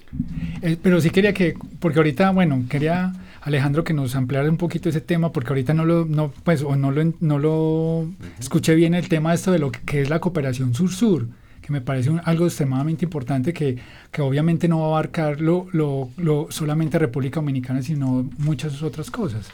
Eh, 0.63 0.77
pero 0.83 1.01
sí 1.01 1.11
quería 1.11 1.33
que, 1.33 1.55
porque 1.81 1.99
ahorita, 1.99 2.31
bueno, 2.31 2.65
quería 2.69 3.13
Alejandro 3.43 3.85
que 3.85 3.93
nos 3.93 4.17
ampliara 4.17 4.49
un 4.49 4.57
poquito 4.57 4.89
ese 4.89 5.01
tema, 5.01 5.33
porque 5.33 5.51
ahorita 5.51 5.75
no 5.75 5.85
lo, 5.85 6.07
no, 6.07 6.33
pues, 6.45 6.63
o 6.63 6.77
no 6.77 6.91
lo, 6.91 7.13
no 7.21 7.39
lo 7.39 8.09
escuché 8.41 8.75
bien 8.75 8.95
el 8.95 9.09
tema 9.09 9.35
esto 9.35 9.53
de 9.53 9.59
lo 9.59 9.71
que 9.71 10.01
es 10.01 10.09
la 10.09 10.21
cooperación 10.21 10.75
sur-sur 10.75 11.29
que 11.65 11.73
me 11.73 11.81
parece 11.81 12.11
algo 12.25 12.45
extremadamente 12.45 13.07
importante 13.07 13.55
que, 13.55 13.79
que 14.13 14.21
obviamente 14.21 14.69
no 14.69 14.81
va 14.81 14.85
a 14.85 14.89
abarcar 14.89 15.41
lo, 15.41 15.67
lo, 15.73 16.11
lo, 16.19 16.49
solamente 16.51 16.99
República 16.99 17.41
Dominicana, 17.41 17.81
sino 17.81 18.29
muchas 18.37 18.83
otras 18.83 19.11
cosas. 19.11 19.49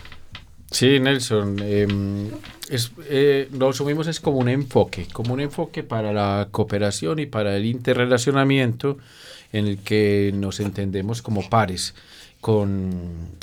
Sí, 0.73 0.99
Nelson, 0.99 1.57
em, 1.63 2.29
es, 2.69 2.91
eh, 3.09 3.49
lo 3.57 3.69
asumimos 3.69 4.09
es 4.09 4.19
como 4.19 4.39
un 4.39 4.49
enfoque, 4.49 5.07
como 5.13 5.35
un 5.35 5.41
enfoque 5.41 5.85
para 5.85 6.13
la 6.13 6.49
cooperación 6.51 7.21
y 7.21 7.27
para 7.27 7.57
el 7.57 7.65
interrelacionamiento 7.65 8.99
en 9.53 9.69
el 9.69 9.79
que 9.79 10.33
nos 10.35 10.59
entendemos 10.59 11.23
como 11.23 11.49
pares 11.49 11.95
con, 12.41 12.91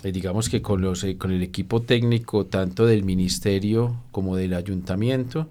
eh, 0.04 0.12
digamos 0.12 0.50
que 0.50 0.62
con, 0.62 0.82
los, 0.82 1.06
eh, 1.06 1.18
con 1.18 1.32
el 1.32 1.42
equipo 1.42 1.82
técnico 1.82 2.46
tanto 2.46 2.86
del 2.86 3.04
ministerio 3.04 3.96
como 4.12 4.36
del 4.36 4.54
ayuntamiento 4.54 5.48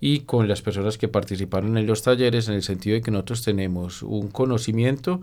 y 0.00 0.20
con 0.20 0.48
las 0.48 0.62
personas 0.62 0.98
que 0.98 1.08
participaron 1.08 1.78
en 1.78 1.86
los 1.86 2.02
talleres 2.02 2.48
en 2.48 2.54
el 2.54 2.62
sentido 2.62 2.94
de 2.94 3.02
que 3.02 3.10
nosotros 3.10 3.42
tenemos 3.42 4.02
un 4.02 4.28
conocimiento 4.28 5.20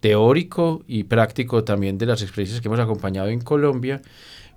teórico 0.00 0.82
y 0.86 1.04
práctico 1.04 1.64
también 1.64 1.98
de 1.98 2.06
las 2.06 2.22
experiencias 2.22 2.60
que 2.60 2.68
hemos 2.68 2.80
acompañado 2.80 3.28
en 3.28 3.40
Colombia, 3.40 4.00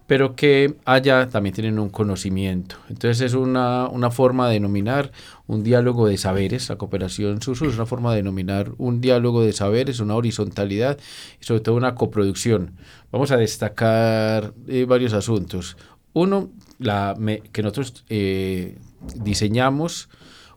pero 0.07 0.35
que 0.35 0.75
allá 0.85 1.29
también 1.29 1.55
tienen 1.55 1.79
un 1.79 1.89
conocimiento. 1.89 2.75
Entonces 2.89 3.21
es 3.21 3.33
una, 3.33 3.87
una 3.87 4.11
forma 4.11 4.47
de 4.47 4.55
denominar 4.55 5.11
un 5.47 5.63
diálogo 5.63 6.07
de 6.07 6.17
saberes, 6.17 6.69
la 6.69 6.75
cooperación 6.75 7.41
sur 7.41 7.55
es 7.55 7.75
una 7.75 7.85
forma 7.85 8.11
de 8.11 8.17
denominar 8.17 8.71
un 8.77 8.99
diálogo 8.99 9.41
de 9.41 9.53
saberes, 9.53 9.99
una 9.99 10.15
horizontalidad 10.15 10.97
y 11.39 11.45
sobre 11.45 11.61
todo 11.61 11.75
una 11.75 11.95
coproducción. 11.95 12.75
Vamos 13.11 13.31
a 13.31 13.37
destacar 13.37 14.53
eh, 14.67 14.85
varios 14.85 15.13
asuntos. 15.13 15.77
Uno, 16.13 16.49
la, 16.81 17.15
que 17.51 17.63
nosotros 17.63 18.03
eh, 18.09 18.77
diseñamos 19.15 20.09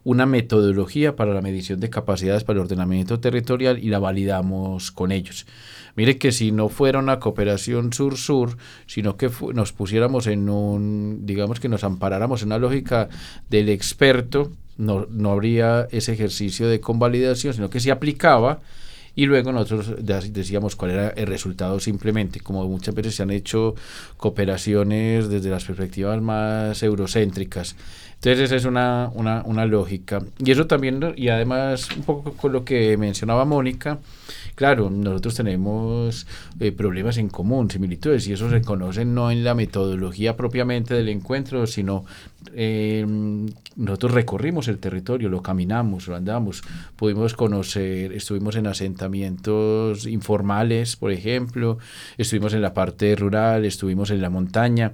una 0.04 0.26
metodología 0.26 1.16
para 1.16 1.33
la 1.33 1.40
medición 1.40 1.81
de 1.81 1.90
capacidades 1.90 2.45
para 2.45 2.59
el 2.59 2.64
ordenamiento 2.64 3.21
territorial 3.21 3.78
y 3.83 3.88
la 3.88 3.99
validamos 3.99 4.93
con 4.93 5.12
ellos. 5.12 5.47
Mire 5.97 6.19
que 6.19 6.33
si 6.33 6.52
no 6.52 6.69
fuera 6.69 6.99
una 6.99 7.21
cooperación 7.21 7.93
sur-sur, 7.93 8.57
sino 8.87 9.16
que 9.16 9.31
nos 9.54 9.73
pusiéramos 9.73 10.26
en 10.26 10.50
un, 10.50 11.21
digamos 11.25 11.59
que 11.59 11.69
nos 11.69 11.85
amparáramos 11.85 12.43
en 12.43 12.49
una 12.49 12.59
lógica 12.59 13.09
del 13.49 13.69
experto, 13.71 14.52
no, 14.76 15.07
no 15.09 15.31
habría 15.31 15.88
ese 15.90 16.12
ejercicio 16.12 16.69
de 16.69 16.81
convalidación, 16.81 17.54
sino 17.54 17.71
que 17.71 17.81
se 17.81 17.90
aplicaba 17.90 18.61
y 19.16 19.26
luego 19.26 19.52
nosotros 19.52 19.94
decíamos 20.04 20.76
cuál 20.76 20.92
era 20.92 21.09
el 21.11 21.26
resultado 21.26 21.78
simplemente, 21.80 22.40
como 22.40 22.66
muchas 22.66 22.94
veces 22.94 23.14
se 23.14 23.23
han 23.23 23.30
hecho 23.30 23.75
cooperaciones 24.16 25.28
desde 25.28 25.50
las 25.50 25.64
perspectivas 25.64 26.21
más 26.21 26.83
eurocéntricas. 26.83 27.76
Entonces 28.14 28.44
esa 28.44 28.56
es 28.56 28.64
una, 28.64 29.11
una, 29.14 29.42
una 29.44 29.66
lógica. 29.66 30.23
Y 30.38 30.50
eso 30.50 30.66
también, 30.66 31.14
y 31.16 31.28
además 31.28 31.88
un 31.97 32.02
poco 32.04 32.33
con 32.33 32.52
lo 32.52 32.64
que 32.64 32.97
mencionaba 32.97 33.44
Mónica, 33.44 33.99
Claro, 34.54 34.88
nosotros 34.88 35.34
tenemos 35.34 36.26
eh, 36.61 36.70
problemas 36.70 37.18
en 37.18 37.28
común, 37.28 37.70
similitudes, 37.70 38.28
y 38.28 38.32
eso 38.32 38.49
se 38.49 38.62
conocen 38.62 39.14
no 39.14 39.30
en 39.30 39.42
la 39.42 39.54
metodología 39.54 40.37
propiamente 40.37 40.94
del 40.94 41.08
encuentro, 41.08 41.66
sino 41.66 42.04
eh, 42.52 43.04
nosotros 43.76 44.12
recorrimos 44.12 44.68
el 44.68 44.78
territorio, 44.78 45.28
lo 45.28 45.42
caminamos, 45.42 46.06
lo 46.06 46.14
andamos, 46.14 46.62
pudimos 46.96 47.34
conocer, 47.34 48.12
estuvimos 48.12 48.54
en 48.54 48.68
asentamientos 48.68 50.06
informales, 50.06 50.94
por 50.96 51.11
ejemplo, 51.11 51.78
estuvimos 52.16 52.54
en 52.54 52.62
la 52.62 52.75
parte 52.75 53.16
rural, 53.16 53.64
estuvimos 53.64 54.11
en 54.11 54.23
la 54.23 54.30
montaña. 54.30 54.92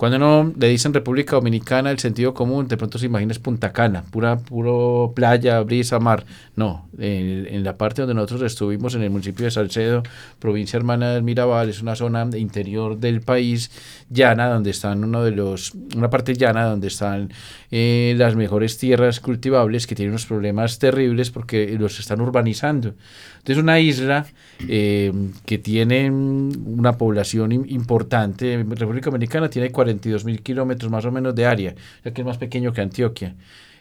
Cuando 0.00 0.16
uno 0.16 0.54
le 0.58 0.68
dicen 0.68 0.94
República 0.94 1.36
Dominicana, 1.36 1.90
el 1.90 1.98
sentido 1.98 2.32
común, 2.32 2.66
de 2.68 2.78
pronto 2.78 2.98
se 2.98 3.04
imagina 3.04 3.32
es 3.32 3.38
Punta 3.38 3.70
Cana, 3.70 4.02
pura, 4.10 4.38
puro 4.38 5.12
playa, 5.14 5.60
brisa, 5.60 5.98
mar. 5.98 6.24
No, 6.56 6.88
en, 6.96 7.62
la 7.62 7.76
parte 7.76 8.00
donde 8.00 8.14
nosotros 8.14 8.40
estuvimos, 8.50 8.94
en 8.94 9.02
el 9.02 9.10
municipio 9.10 9.44
de 9.44 9.50
Salcedo, 9.50 10.02
provincia 10.38 10.78
hermana 10.78 11.12
del 11.12 11.22
Mirabal, 11.22 11.68
es 11.68 11.82
una 11.82 11.96
zona 11.96 12.24
de 12.24 12.38
interior 12.38 12.96
del 12.96 13.20
país, 13.20 13.70
llana, 14.08 14.48
donde 14.48 14.70
están 14.70 15.04
uno 15.04 15.22
de 15.22 15.32
los, 15.32 15.74
una 15.94 16.08
parte 16.08 16.32
llana 16.32 16.64
donde 16.64 16.86
están 16.86 17.30
eh, 17.70 18.14
las 18.16 18.36
mejores 18.36 18.78
tierras 18.78 19.20
cultivables, 19.20 19.86
que 19.86 19.94
tienen 19.94 20.12
unos 20.12 20.24
problemas 20.24 20.78
terribles 20.78 21.30
porque 21.30 21.76
los 21.78 22.00
están 22.00 22.22
urbanizando. 22.22 22.94
Entonces, 23.36 23.62
una 23.62 23.80
isla 23.80 24.26
eh, 24.66 25.12
que 25.44 25.58
tiene 25.58 26.10
una 26.10 26.96
población 26.96 27.52
importante, 27.52 28.64
República 28.66 29.10
Dominicana 29.10 29.50
tiene 29.50 29.70
40 29.70 29.89
42.000 29.92 30.42
kilómetros 30.42 30.90
más 30.90 31.04
o 31.04 31.12
menos 31.12 31.34
de 31.34 31.46
área, 31.46 31.74
o 32.00 32.02
sea 32.02 32.12
que 32.12 32.22
es 32.22 32.26
más 32.26 32.38
pequeño 32.38 32.72
que 32.72 32.80
Antioquia 32.80 33.34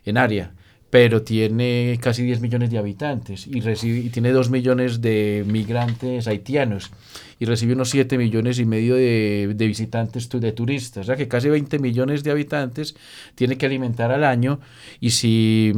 en 0.06 0.18
área, 0.18 0.52
pero 0.90 1.22
tiene 1.22 2.00
casi 2.02 2.24
10 2.24 2.42
millones 2.42 2.72
de 2.72 2.78
habitantes 2.78 3.46
y, 3.46 3.62
recibe, 3.62 4.00
y 4.00 4.10
tiene 4.10 4.32
2 4.32 4.50
millones 4.50 5.02
de 5.02 5.44
migrantes 5.48 6.28
haitianos 6.28 6.92
y 7.40 7.46
recibe 7.46 7.74
unos 7.74 7.90
7 7.90 8.18
millones 8.18 8.60
y 8.60 8.66
medio 8.66 8.96
de, 8.96 9.54
de 9.56 9.68
visitantes, 9.68 10.30
de 10.30 10.52
turistas, 10.52 11.04
o 11.04 11.08
sea 11.08 11.16
que 11.16 11.28
casi 11.28 11.50
20 11.50 11.80
millones 11.80 12.24
de 12.24 12.32
habitantes 12.32 12.96
tiene 13.36 13.58
que 13.58 13.66
alimentar 13.66 14.12
al 14.12 14.24
año 14.24 14.60
y 15.00 15.12
si 15.12 15.74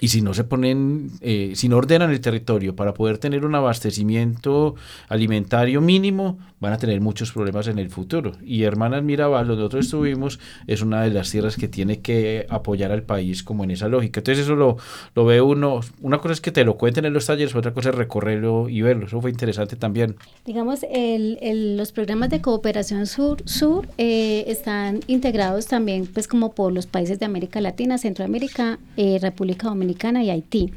y 0.00 0.08
si 0.08 0.20
no 0.20 0.34
se 0.34 0.44
ponen, 0.44 1.10
eh, 1.20 1.52
si 1.54 1.68
no 1.68 1.76
ordenan 1.76 2.10
el 2.10 2.20
territorio 2.20 2.76
para 2.76 2.94
poder 2.94 3.18
tener 3.18 3.44
un 3.44 3.54
abastecimiento 3.54 4.74
alimentario 5.08 5.80
mínimo, 5.80 6.38
van 6.60 6.72
a 6.72 6.78
tener 6.78 7.00
muchos 7.00 7.32
problemas 7.32 7.68
en 7.68 7.78
el 7.78 7.90
futuro. 7.90 8.32
Y 8.44 8.62
Hermanas 8.62 9.02
Mirabal, 9.02 9.46
donde 9.46 9.62
nosotros 9.62 9.86
estuvimos, 9.86 10.38
es 10.66 10.82
una 10.82 11.02
de 11.02 11.10
las 11.10 11.30
tierras 11.30 11.56
que 11.56 11.68
tiene 11.68 12.00
que 12.00 12.46
apoyar 12.48 12.92
al 12.92 13.02
país 13.02 13.42
como 13.42 13.64
en 13.64 13.70
esa 13.70 13.88
lógica. 13.88 14.20
Entonces 14.20 14.44
eso 14.44 14.56
lo, 14.56 14.76
lo 15.14 15.24
ve 15.24 15.40
uno, 15.40 15.80
una 16.00 16.18
cosa 16.18 16.34
es 16.34 16.40
que 16.40 16.52
te 16.52 16.64
lo 16.64 16.76
cuenten 16.76 17.04
en 17.04 17.12
los 17.12 17.26
talleres, 17.26 17.54
otra 17.54 17.72
cosa 17.72 17.90
es 17.90 17.94
recorrerlo 17.94 18.68
y 18.68 18.82
verlo. 18.82 19.06
Eso 19.06 19.20
fue 19.20 19.30
interesante 19.30 19.76
también. 19.76 20.16
Digamos, 20.44 20.84
el, 20.90 21.38
el, 21.40 21.76
los 21.76 21.92
programas 21.92 22.30
de 22.30 22.40
cooperación 22.40 23.06
sur-sur 23.06 23.88
eh, 23.98 24.44
están 24.46 25.00
integrados 25.06 25.66
también 25.66 26.06
pues 26.06 26.28
como 26.28 26.52
por 26.52 26.72
los 26.72 26.86
países 26.86 27.18
de 27.18 27.26
América 27.26 27.60
Latina, 27.60 27.98
Centroamérica, 27.98 28.78
eh, 28.96 29.18
República 29.20 29.68
Dominicana 29.68 29.85
y 30.22 30.30
Haití. 30.30 30.72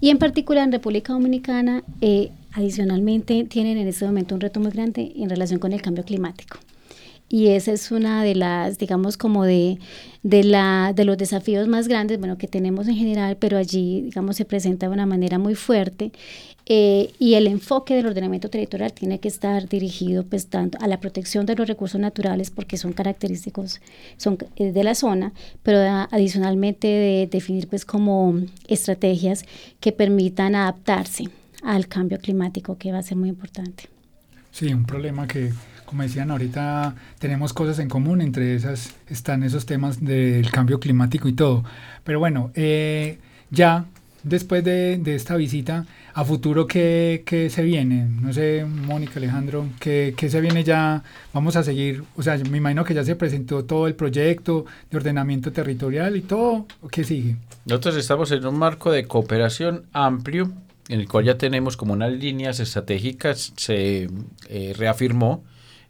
Y 0.00 0.10
en 0.10 0.18
particular 0.18 0.64
en 0.64 0.72
República 0.72 1.12
Dominicana, 1.12 1.82
eh, 2.00 2.30
Adicionalmente, 2.54 3.44
tienen 3.44 3.78
en 3.78 3.88
este 3.88 4.04
momento 4.04 4.34
un 4.36 4.40
reto 4.40 4.60
muy 4.60 4.70
grande 4.70 5.12
en 5.16 5.28
relación 5.28 5.58
con 5.58 5.72
el 5.72 5.82
cambio 5.82 6.04
climático. 6.04 6.58
Y 7.28 7.48
esa 7.48 7.72
es 7.72 7.90
una 7.90 8.22
de 8.22 8.34
las, 8.34 8.78
digamos, 8.78 9.16
como 9.16 9.44
de, 9.44 9.78
de, 10.22 10.44
la, 10.44 10.92
de 10.94 11.04
los 11.04 11.16
desafíos 11.16 11.66
más 11.68 11.88
grandes, 11.88 12.18
bueno, 12.18 12.38
que 12.38 12.46
tenemos 12.46 12.86
en 12.86 12.96
general, 12.96 13.36
pero 13.38 13.56
allí, 13.56 14.02
digamos, 14.02 14.36
se 14.36 14.44
presenta 14.44 14.86
de 14.86 14.92
una 14.92 15.06
manera 15.06 15.38
muy 15.38 15.54
fuerte. 15.54 16.12
Eh, 16.66 17.12
y 17.18 17.34
el 17.34 17.46
enfoque 17.46 17.94
del 17.94 18.06
ordenamiento 18.06 18.48
territorial 18.48 18.92
tiene 18.92 19.20
que 19.20 19.28
estar 19.28 19.68
dirigido, 19.68 20.22
pues, 20.24 20.46
tanto 20.46 20.78
a 20.80 20.86
la 20.86 21.00
protección 21.00 21.44
de 21.44 21.56
los 21.56 21.68
recursos 21.68 22.00
naturales, 22.00 22.50
porque 22.50 22.76
son 22.76 22.92
característicos 22.92 23.80
son, 24.16 24.38
eh, 24.56 24.72
de 24.72 24.84
la 24.84 24.94
zona, 24.94 25.32
pero 25.62 25.78
adicionalmente 26.10 26.88
de 26.88 27.28
definir, 27.30 27.68
pues, 27.68 27.84
como 27.84 28.40
estrategias 28.68 29.44
que 29.80 29.92
permitan 29.92 30.54
adaptarse 30.54 31.24
al 31.62 31.88
cambio 31.88 32.18
climático, 32.18 32.78
que 32.78 32.92
va 32.92 32.98
a 32.98 33.02
ser 33.02 33.16
muy 33.16 33.28
importante. 33.28 33.88
Sí, 34.52 34.72
un 34.72 34.84
problema 34.84 35.26
que, 35.26 35.52
como 35.86 36.02
decían 36.02 36.30
ahorita, 36.30 36.94
tenemos 37.18 37.52
cosas 37.52 37.78
en 37.78 37.88
común, 37.88 38.20
entre 38.20 38.54
esas 38.54 38.94
están 39.08 39.42
esos 39.42 39.66
temas 39.66 40.04
del 40.04 40.50
cambio 40.50 40.80
climático 40.80 41.28
y 41.28 41.32
todo. 41.32 41.64
Pero 42.04 42.18
bueno, 42.18 42.50
eh, 42.54 43.18
ya 43.50 43.86
después 44.22 44.64
de, 44.64 44.98
de, 44.98 45.14
esta 45.14 45.36
visita, 45.36 45.86
a 46.14 46.24
futuro, 46.24 46.66
¿qué, 46.66 47.22
¿qué, 47.26 47.50
se 47.50 47.62
viene? 47.62 48.06
No 48.06 48.32
sé, 48.32 48.64
Mónica, 48.64 49.14
Alejandro, 49.16 49.66
¿qué, 49.78 50.14
¿qué, 50.16 50.30
se 50.30 50.40
viene 50.40 50.64
ya? 50.64 51.02
Vamos 51.32 51.56
a 51.56 51.62
seguir, 51.62 52.04
o 52.16 52.22
sea, 52.22 52.38
me 52.38 52.58
imagino 52.58 52.84
que 52.84 52.94
ya 52.94 53.04
se 53.04 53.16
presentó 53.16 53.64
todo 53.64 53.86
el 53.86 53.94
proyecto 53.94 54.64
de 54.90 54.96
ordenamiento 54.96 55.52
territorial 55.52 56.16
y 56.16 56.22
todo, 56.22 56.66
¿qué 56.90 57.04
sigue? 57.04 57.36
Nosotros 57.66 57.96
estamos 57.96 58.30
en 58.32 58.46
un 58.46 58.58
marco 58.58 58.90
de 58.90 59.06
cooperación 59.06 59.84
amplio 59.92 60.50
en 60.88 61.00
el 61.00 61.08
cual 61.08 61.24
ya 61.24 61.38
tenemos 61.38 61.76
como 61.76 61.92
unas 61.92 62.12
líneas 62.12 62.60
estratégicas, 62.60 63.52
se 63.56 64.08
eh, 64.48 64.74
reafirmó 64.76 65.42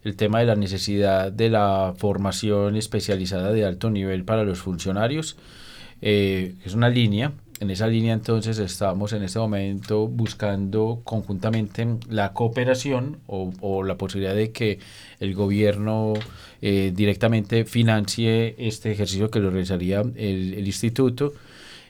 el 0.05 0.17
tema 0.17 0.41
de 0.41 0.47
la 0.47 0.55
necesidad 0.55 1.33
de 1.33 1.49
la 1.49 1.95
formación 1.97 2.77
especializada 2.77 3.53
de 3.53 3.65
alto 3.65 3.91
nivel 3.91 4.25
para 4.25 4.45
los 4.45 4.61
funcionarios. 4.61 5.37
Eh, 6.03 6.55
es 6.65 6.75
una 6.75 6.91
línea. 6.91 7.33
En 7.61 7.71
esa 7.71 7.87
línea 7.87 8.13
entonces 8.13 8.59
estamos 8.59 9.13
en 9.13 9.23
este 9.23 9.39
momento 9.39 10.07
buscando 10.09 11.01
conjuntamente 11.05 11.87
la 12.11 12.33
cooperación 12.33 13.19
o, 13.27 13.83
la 13.85 13.97
posibilidad 13.97 14.35
de 14.35 14.51
que 14.51 14.81
el 15.21 15.35
gobierno 15.35 16.15
eh, 16.61 16.93
directamente 16.95 17.65
financie 17.65 18.57
este 18.59 18.91
ejercicio 18.93 19.31
que 19.31 19.39
lo 19.39 19.51
realizaría 19.51 20.01
el, 20.01 20.55
el 20.55 20.67
instituto 20.67 21.33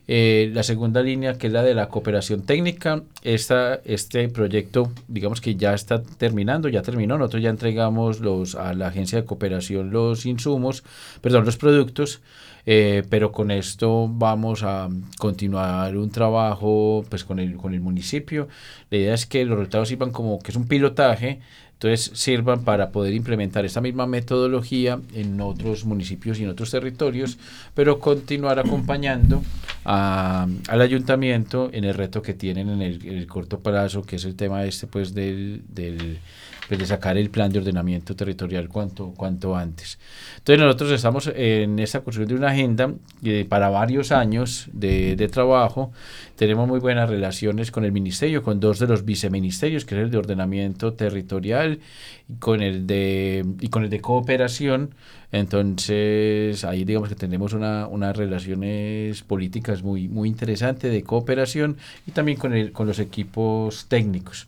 eh, 0.07 0.51
la 0.53 0.63
segunda 0.63 1.03
línea, 1.03 1.39
que 1.39 1.47
es 1.47 1.53
la 1.53 1.63
de 1.63 1.75
la 1.75 1.89
cooperación 1.89 2.43
técnica, 2.43 3.03
este 3.23 4.29
proyecto, 4.29 4.93
digamos 5.09 5.41
que 5.41 5.57
ya 5.57 5.73
está 5.75 6.03
terminando, 6.03 6.69
ya 6.69 6.83
terminó. 6.83 7.17
Nosotros 7.17 7.43
ya 7.43 7.51
entregamos 7.51 8.21
los, 8.21 8.55
a 8.55 8.75
la 8.75 8.89
agencia 8.89 9.21
de 9.21 9.27
cooperación 9.27 9.91
los 9.91 10.27
insumos, 10.27 10.85
perdón, 11.21 11.45
los 11.45 11.57
productos. 11.57 12.21
Eh, 12.67 13.03
pero 13.11 13.31
con 13.31 13.51
esto 13.51 14.09
vamos 14.09 14.63
a 14.63 14.89
continuar 15.19 15.99
un 15.99 16.11
trabajo 16.11 17.05
pues 17.11 17.23
con 17.23 17.39
el, 17.39 17.57
con 17.57 17.75
el 17.75 17.81
municipio. 17.81 18.49
La 18.91 18.99
idea 18.99 19.15
es 19.15 19.27
que 19.27 19.45
los 19.45 19.59
resultados 19.59 19.89
sirvan 19.89 20.11
como 20.11 20.39
que 20.39 20.51
es 20.51 20.57
un 20.57 20.67
pilotaje 20.67 21.41
entonces 21.75 22.11
sirvan 22.15 22.65
para 22.65 22.91
poder 22.91 23.13
implementar 23.15 23.65
esta 23.65 23.81
misma 23.81 24.07
metodología 24.07 25.01
en 25.13 25.41
otros 25.41 25.85
municipios 25.85 26.39
y 26.39 26.45
en 26.45 26.51
otros 26.51 26.71
territorios, 26.71 27.37
pero 27.75 27.99
continuar 27.99 28.59
acompañando 28.59 29.43
al 29.85 30.81
ayuntamiento 30.81 31.69
en 31.73 31.85
el 31.85 31.95
reto 31.95 32.23
que 32.23 32.33
tienen 32.33 32.71
en 32.71 32.81
el, 32.81 33.27
corto 33.27 33.61
plazo, 33.61 34.03
que 34.03 34.17
es 34.17 34.25
el 34.25 34.35
tema 34.35 34.65
este 34.65 34.87
pues 34.87 35.15
del, 35.15 35.63
del 35.69 36.21
pues, 36.69 36.81
de 36.81 36.87
sacar 36.87 37.19
el 37.19 37.31
plan 37.31 37.53
de 37.53 37.59
ordenamiento 37.59 38.17
territorial 38.17 38.69
cuanto, 38.69 39.13
cuanto 39.17 39.57
antes. 39.57 39.99
Entonces 40.39 40.65
nosotros 40.65 40.91
estamos 40.93 41.31
en 41.35 41.79
esta 41.79 42.01
construcción 42.01 42.29
de 42.39 42.45
una 42.45 42.53
agenda 42.53 42.93
eh, 43.23 43.47
para 43.49 43.69
varios 43.69 44.13
años 44.13 44.69
de, 44.73 45.17
de, 45.17 45.29
trabajo. 45.29 45.93
Tenemos 46.37 46.67
muy 46.67 46.81
buenas 46.81 47.09
relaciones 47.09 47.71
con 47.71 47.85
el 47.85 47.93
ministerio, 47.93 48.43
con 48.43 48.61
dos 48.61 48.79
de 48.79 48.87
los 48.87 49.05
viceministerios, 49.05 49.85
que 49.85 49.95
es 49.95 50.03
el 50.03 50.11
de 50.11 50.19
ordenamiento 50.19 50.95
territorial 50.95 51.81
y 52.29 52.35
con 52.37 52.63
el 52.63 52.87
de, 52.87 53.45
y 53.61 53.69
con 53.69 53.85
el 53.85 53.91
de 53.91 54.01
cooperación. 54.01 54.95
Entonces 55.33 56.65
ahí 56.65 56.85
digamos 56.85 57.09
que 57.09 57.15
tenemos 57.17 57.53
una, 57.53 57.89
unas 57.89 58.17
relaciones 58.17 59.23
políticas 59.23 59.83
muy, 59.83 60.09
muy 60.09 60.29
interesantes 60.29 60.93
de 60.93 61.03
cooperación 61.03 61.77
y 62.07 62.13
también 62.13 62.39
con, 62.39 62.55
el, 62.55 62.73
con 62.73 62.87
los 62.87 62.99
equipos 63.01 63.87
técnicos. 63.89 64.47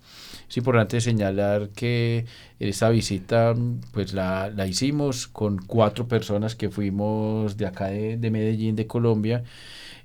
Es 0.48 0.56
importante 0.56 1.00
señalar 1.00 1.70
que 1.70 2.24
esta 2.61 2.88
visita 2.90 3.54
pues 3.92 4.14
la, 4.14 4.48
la 4.50 4.66
hicimos 4.66 5.26
con 5.26 5.59
cuatro 5.59 6.06
personas 6.06 6.54
que 6.54 6.70
fuimos 6.70 7.56
de 7.56 7.66
acá 7.66 7.87
de, 7.87 8.16
de 8.16 8.30
Medellín, 8.30 8.76
de 8.76 8.87
Colombia, 8.87 9.42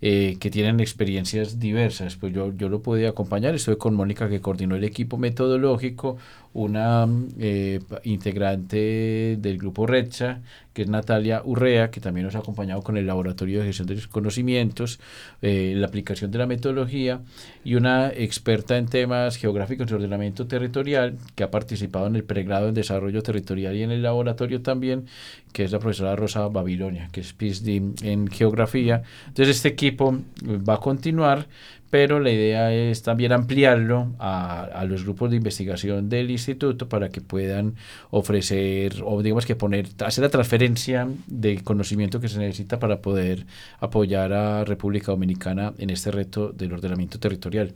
eh, 0.02 0.38
que 0.40 0.50
tienen 0.50 0.80
experiencias 0.80 1.60
diversas. 1.60 2.16
Pues 2.16 2.34
yo, 2.34 2.52
yo 2.56 2.70
lo 2.70 2.82
pude 2.82 3.08
acompañar, 3.08 3.54
estuve 3.56 3.78
con 3.78 3.94
Mónica 3.96 4.30
que 4.30 4.42
coordinó 4.42 4.76
el 4.76 4.84
equipo 4.84 5.18
metodológico, 5.18 6.18
una 6.54 7.08
eh, 7.40 7.80
integrante 8.04 9.38
del 9.40 9.58
grupo 9.58 9.88
RECHA, 9.88 10.42
que 10.74 10.84
es 10.84 10.90
Natalia 10.90 11.42
Urrea, 11.44 11.92
que 11.92 12.02
también 12.02 12.26
nos 12.26 12.36
ha 12.36 12.40
acompañado 12.40 12.82
con 12.82 12.98
el 12.98 13.08
Laboratorio 13.08 13.60
de 13.60 13.68
Gestión 13.68 13.88
de 13.88 13.96
los 13.96 14.08
Conocimientos, 14.08 15.00
eh, 15.42 15.74
la 15.76 15.88
aplicación 15.88 16.32
de 16.32 16.40
la 16.40 16.48
metodología, 16.48 17.22
y 17.64 17.76
una 17.76 18.10
experta 18.10 18.78
en 18.78 18.88
temas 18.88 19.38
geográficos 19.38 19.88
de 19.88 19.96
ordenamiento 19.96 20.48
territorial, 20.48 21.18
que 21.36 21.44
ha 21.44 21.52
participado 21.52 22.08
en 22.08 22.16
el 22.16 22.24
pregrado 22.24 22.70
en 22.70 22.74
desarrollo 22.74 23.22
territorial 23.22 23.76
y 23.76 23.84
en 23.84 23.92
el 23.92 24.02
laboratorio 24.02 24.62
también, 24.62 25.06
que 25.52 25.64
es 25.64 25.72
la 25.72 25.80
profesora 25.80 26.16
Rosa 26.16 26.48
Babilonia, 26.48 27.10
que 27.12 27.22
es 27.22 27.34
PhD 27.34 28.04
en 28.04 28.28
geografía. 28.28 29.04
Entonces 29.28 29.58
este 29.58 29.70
equipo 29.70 30.18
va 30.46 30.76
a 30.76 30.80
continuar, 30.80 31.48
pero 31.90 32.20
la 32.20 32.32
idea 32.32 32.74
es 32.74 33.04
también 33.04 33.34
ampliarlo 33.34 34.16
a, 34.18 34.64
a, 34.64 34.86
los 34.86 35.04
grupos 35.04 35.30
de 35.30 35.38
investigación 35.38 36.10
del 36.10 36.32
instituto 36.32 36.88
para 36.88 37.10
que 37.10 37.22
puedan 37.22 37.76
ofrecer 38.12 39.02
o 39.06 39.22
digamos 39.22 39.46
que 39.46 39.56
poner, 39.56 39.88
hacer 40.06 40.24
la 40.24 40.30
transferencia 40.30 41.08
de 41.28 41.62
conocimiento 41.64 42.20
que 42.22 42.30
se 42.30 42.40
necesita 42.40 42.80
para 42.80 43.02
poder 43.02 43.46
apoyar 43.80 44.32
a 44.34 44.64
República 44.64 45.12
Dominicana 45.12 45.74
en 45.78 45.90
este 45.90 46.12
reto 46.12 46.52
del 46.54 46.74
ordenamiento 46.74 47.20
territorial. 47.20 47.74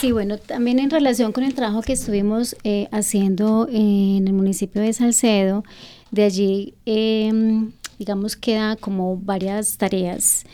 Sí, 0.00 0.12
bueno, 0.12 0.38
también 0.38 0.78
en 0.78 0.88
relación 0.88 1.30
con 1.30 1.44
el 1.44 1.52
trabajo 1.52 1.82
que 1.82 1.92
estuvimos 1.92 2.56
eh, 2.64 2.88
haciendo 2.90 3.68
en 3.70 4.26
el 4.26 4.32
municipio 4.32 4.80
de 4.80 4.94
Salcedo, 4.94 5.62
De 6.10 6.24
allí, 6.24 6.72
em, 6.86 7.72
digamos, 7.98 8.34
queda 8.34 8.76
como 8.76 9.18
varias 9.18 9.76
tareas 9.76 10.44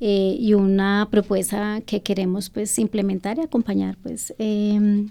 eh, 0.00 0.36
y 0.40 0.54
una 0.54 1.06
propuesta 1.10 1.82
que 1.84 2.00
queremos 2.00 2.48
pues 2.48 2.78
implementar 2.78 3.36
y 3.36 3.42
acompañar 3.42 3.98
pues 4.02 4.34
em, 4.38 5.10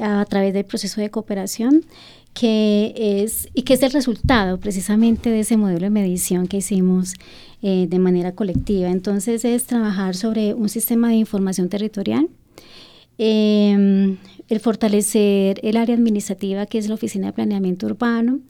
a 0.00 0.24
través 0.24 0.54
del 0.54 0.64
proceso 0.64 1.00
de 1.02 1.10
cooperación 1.10 1.84
que 2.32 2.94
es 2.96 3.48
y 3.52 3.62
que 3.62 3.74
es 3.74 3.82
el 3.82 3.92
resultado 3.92 4.58
precisamente 4.58 5.30
de 5.30 5.40
ese 5.40 5.58
modelo 5.58 5.80
de 5.80 5.90
medición 5.90 6.46
que 6.46 6.58
hicimos 6.58 7.14
eh, 7.62 7.86
de 7.90 7.98
manera 7.98 8.32
colectiva. 8.32 8.88
Entonces 8.88 9.44
es 9.44 9.64
trabajar 9.64 10.16
sobre 10.16 10.54
un 10.54 10.70
sistema 10.70 11.08
de 11.08 11.16
información 11.16 11.68
territorial, 11.68 12.28
em, 13.18 14.16
el 14.48 14.60
fortalecer 14.60 15.60
el 15.62 15.76
área 15.76 15.94
administrativa 15.94 16.66
que 16.66 16.78
es 16.78 16.88
la 16.88 16.94
Oficina 16.94 17.28
de 17.28 17.32
Planeamiento 17.34 17.86
Urbano, 17.86 18.40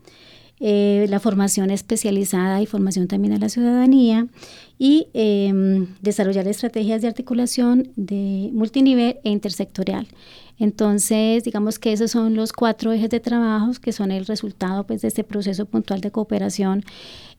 eh, 0.61 1.07
la 1.09 1.21
formación 1.21 1.71
especializada 1.71 2.61
y 2.61 2.67
formación 2.67 3.07
también 3.07 3.33
a 3.33 3.39
la 3.39 3.49
ciudadanía 3.49 4.27
y 4.77 5.07
em, 5.15 5.87
desarrollar 6.03 6.49
estrategias 6.49 7.01
de 7.01 7.09
articulación 7.09 7.93
de 7.95 8.51
multinivel 8.53 9.19
e 9.23 9.31
intersectorial. 9.31 10.09
Entonces, 10.59 11.45
digamos 11.45 11.79
que 11.79 11.93
esos 11.93 12.11
son 12.11 12.35
los 12.35 12.53
cuatro 12.53 12.93
ejes 12.93 13.11
de 13.11 13.21
trabajo 13.21 13.73
que 13.81 13.93
son 13.93 14.11
el 14.11 14.27
resultado 14.27 14.85
pues, 14.87 15.03
de 15.03 15.09
este 15.09 15.23
proceso 15.25 15.67
puntual 15.67 16.01
de 16.01 16.11
cooperación 16.11 16.85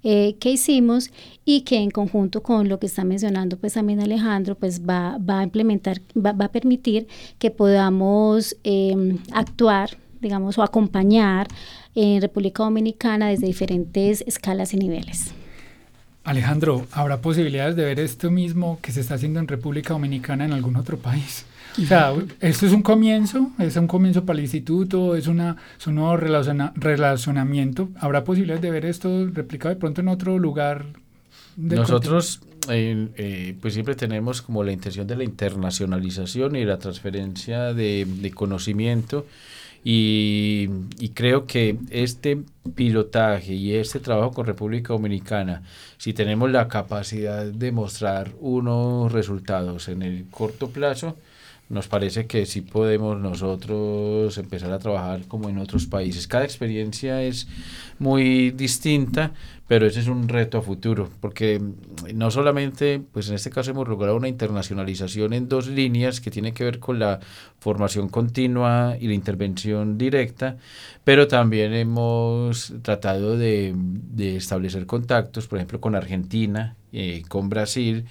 eh, 0.03 0.37
que 0.39 0.51
hicimos 0.51 1.11
y 1.43 1.61
que 1.61 1.77
en 1.77 1.91
conjunto 1.91 2.41
con 2.41 2.69
lo 2.69 2.79
que 2.79 2.85
está 2.85 3.03
mencionando 3.03 3.57
pues 3.57 3.73
también 3.73 3.99
Alejandro, 3.99 4.55
pues 4.55 4.81
va, 4.81 5.17
va 5.17 5.39
a 5.39 5.43
implementar, 5.43 5.99
va, 6.15 6.31
va, 6.31 6.45
a 6.45 6.51
permitir 6.51 7.07
que 7.37 7.51
podamos 7.51 8.55
eh, 8.63 9.17
actuar, 9.33 9.97
digamos, 10.21 10.57
o 10.57 10.63
acompañar 10.63 11.47
en 11.95 12.21
República 12.21 12.63
Dominicana 12.63 13.27
desde 13.27 13.47
diferentes 13.47 14.23
escalas 14.25 14.73
y 14.73 14.77
niveles. 14.77 15.33
Alejandro, 16.23 16.85
¿habrá 16.91 17.21
posibilidades 17.21 17.75
de 17.75 17.83
ver 17.83 17.99
esto 17.99 18.29
mismo 18.31 18.79
que 18.81 18.91
se 18.91 19.01
está 19.01 19.15
haciendo 19.15 19.39
en 19.39 19.47
República 19.47 19.93
Dominicana 19.93 20.45
en 20.45 20.53
algún 20.53 20.75
otro 20.75 20.97
país? 20.97 21.45
O 21.77 21.85
sea, 21.85 22.13
esto 22.41 22.65
es 22.65 22.73
un 22.73 22.81
comienzo, 22.81 23.51
es 23.59 23.75
un 23.75 23.87
comienzo 23.87 24.25
para 24.25 24.37
el 24.39 24.43
instituto, 24.43 25.15
es, 25.15 25.27
una, 25.27 25.55
es 25.79 25.87
un 25.87 25.95
nuevo 25.95 26.17
relaciona, 26.17 26.73
relacionamiento. 26.75 27.89
¿Habrá 27.99 28.23
posibilidades 28.23 28.61
de 28.61 28.71
ver 28.71 28.85
esto 28.85 29.27
replicado 29.33 29.73
de 29.73 29.79
pronto 29.79 30.01
en 30.01 30.07
otro 30.07 30.39
lugar? 30.39 30.85
Nosotros 31.55 32.41
eh, 32.69 33.07
eh, 33.15 33.55
pues 33.61 33.73
siempre 33.73 33.95
tenemos 33.95 34.41
como 34.41 34.63
la 34.63 34.71
intención 34.71 35.07
de 35.07 35.15
la 35.15 35.23
internacionalización 35.23 36.55
y 36.55 36.65
la 36.65 36.77
transferencia 36.77 37.73
de, 37.73 38.05
de 38.05 38.31
conocimiento 38.31 39.25
y, 39.83 40.69
y, 40.99 41.09
creo 41.09 41.47
que 41.47 41.77
este 41.89 42.43
pilotaje 42.75 43.53
y 43.53 43.75
este 43.75 44.01
trabajo 44.01 44.31
con 44.31 44.45
República 44.45 44.91
Dominicana, 44.91 45.63
si 45.97 46.13
tenemos 46.13 46.51
la 46.51 46.67
capacidad 46.67 47.45
de 47.45 47.71
mostrar 47.71 48.33
unos 48.41 49.11
resultados 49.13 49.87
en 49.87 50.01
el 50.01 50.25
corto 50.29 50.69
plazo, 50.69 51.15
nos 51.69 51.87
parece 51.87 52.25
que 52.25 52.47
sí 52.47 52.61
podemos 52.61 53.19
nosotros 53.19 54.37
empezar 54.39 54.71
a 54.71 54.79
trabajar 54.79 55.27
como 55.27 55.49
en 55.49 55.59
otros 55.59 55.85
países. 55.85 56.27
Cada 56.27 56.43
experiencia 56.43 57.21
es 57.21 57.47
muy 57.99 58.49
distinta, 58.49 59.33
pero 59.67 59.85
ese 59.85 59.99
es 59.99 60.07
un 60.07 60.27
reto 60.27 60.57
a 60.57 60.61
futuro, 60.63 61.09
porque 61.21 61.61
no 62.15 62.31
solamente, 62.31 62.99
pues 63.13 63.29
en 63.29 63.35
este 63.35 63.51
caso 63.51 63.69
hemos 63.69 63.87
logrado 63.87 64.17
una 64.17 64.27
internacionalización 64.27 65.33
en 65.33 65.47
dos 65.47 65.67
líneas 65.67 66.21
que 66.21 66.31
tiene 66.31 66.53
que 66.53 66.63
ver 66.63 66.79
con 66.79 66.97
la 66.97 67.19
formación 67.59 68.09
continua 68.09 68.97
y 68.99 69.07
la 69.07 69.13
intervención 69.13 69.99
directa, 69.99 70.57
pero 71.03 71.27
también 71.27 71.73
hemos 71.73 72.73
tratado 72.81 73.37
de, 73.37 73.73
de 73.75 74.37
establecer 74.37 74.87
contactos, 74.87 75.47
por 75.47 75.59
ejemplo, 75.59 75.79
con 75.79 75.93
Argentina, 75.93 76.75
eh, 76.91 77.21
con 77.27 77.49
Brasil, 77.49 78.05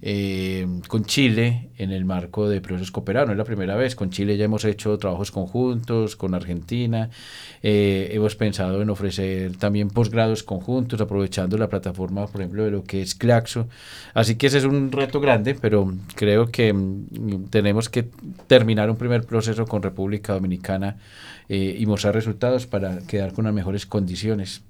eh, 0.00 0.66
con 0.86 1.04
Chile 1.04 1.70
en 1.76 1.90
el 1.90 2.04
marco 2.04 2.48
de 2.48 2.60
procesos 2.60 2.90
cooperados. 2.90 3.28
No 3.28 3.32
es 3.32 3.38
la 3.38 3.44
primera 3.44 3.76
vez. 3.76 3.96
Con 3.96 4.10
Chile 4.10 4.36
ya 4.36 4.44
hemos 4.44 4.64
hecho 4.64 4.96
trabajos 4.98 5.30
conjuntos, 5.30 6.16
con 6.16 6.34
Argentina. 6.34 7.10
Eh, 7.62 8.10
hemos 8.12 8.36
pensado 8.36 8.80
en 8.82 8.90
ofrecer 8.90 9.56
también 9.56 9.88
posgrados 9.88 10.42
conjuntos, 10.42 11.00
aprovechando 11.00 11.58
la 11.58 11.68
plataforma, 11.68 12.26
por 12.26 12.40
ejemplo, 12.40 12.64
de 12.64 12.70
lo 12.70 12.84
que 12.84 13.02
es 13.02 13.14
Claxo. 13.14 13.68
Así 14.14 14.36
que 14.36 14.46
ese 14.46 14.58
es 14.58 14.64
un 14.64 14.92
reto 14.92 15.20
grande, 15.20 15.54
pero 15.54 15.92
creo 16.14 16.50
que 16.50 16.72
mm, 16.72 17.48
tenemos 17.50 17.88
que 17.88 18.08
terminar 18.46 18.90
un 18.90 18.96
primer 18.96 19.24
proceso 19.24 19.66
con 19.66 19.82
República 19.82 20.34
Dominicana 20.34 20.96
eh, 21.48 21.76
y 21.78 21.86
mostrar 21.86 22.14
resultados 22.14 22.66
para 22.66 22.98
quedar 23.06 23.32
con 23.32 23.44
las 23.46 23.54
mejores 23.54 23.86
condiciones. 23.86 24.62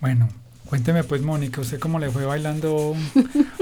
Bueno, 0.00 0.28
Cuénteme 0.66 1.04
pues, 1.04 1.22
Mónica, 1.22 1.60
¿usted 1.60 1.78
cómo 1.78 2.00
le 2.00 2.10
fue 2.10 2.24
bailando 2.24 2.96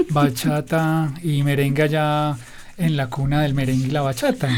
bachata 0.09 1.13
y 1.23 1.43
merengue 1.43 1.83
allá 1.83 2.35
en 2.77 2.97
la 2.97 3.07
cuna 3.07 3.41
del 3.41 3.53
merengue 3.53 3.87
y 3.87 3.91
la 3.91 4.01
bachata? 4.01 4.49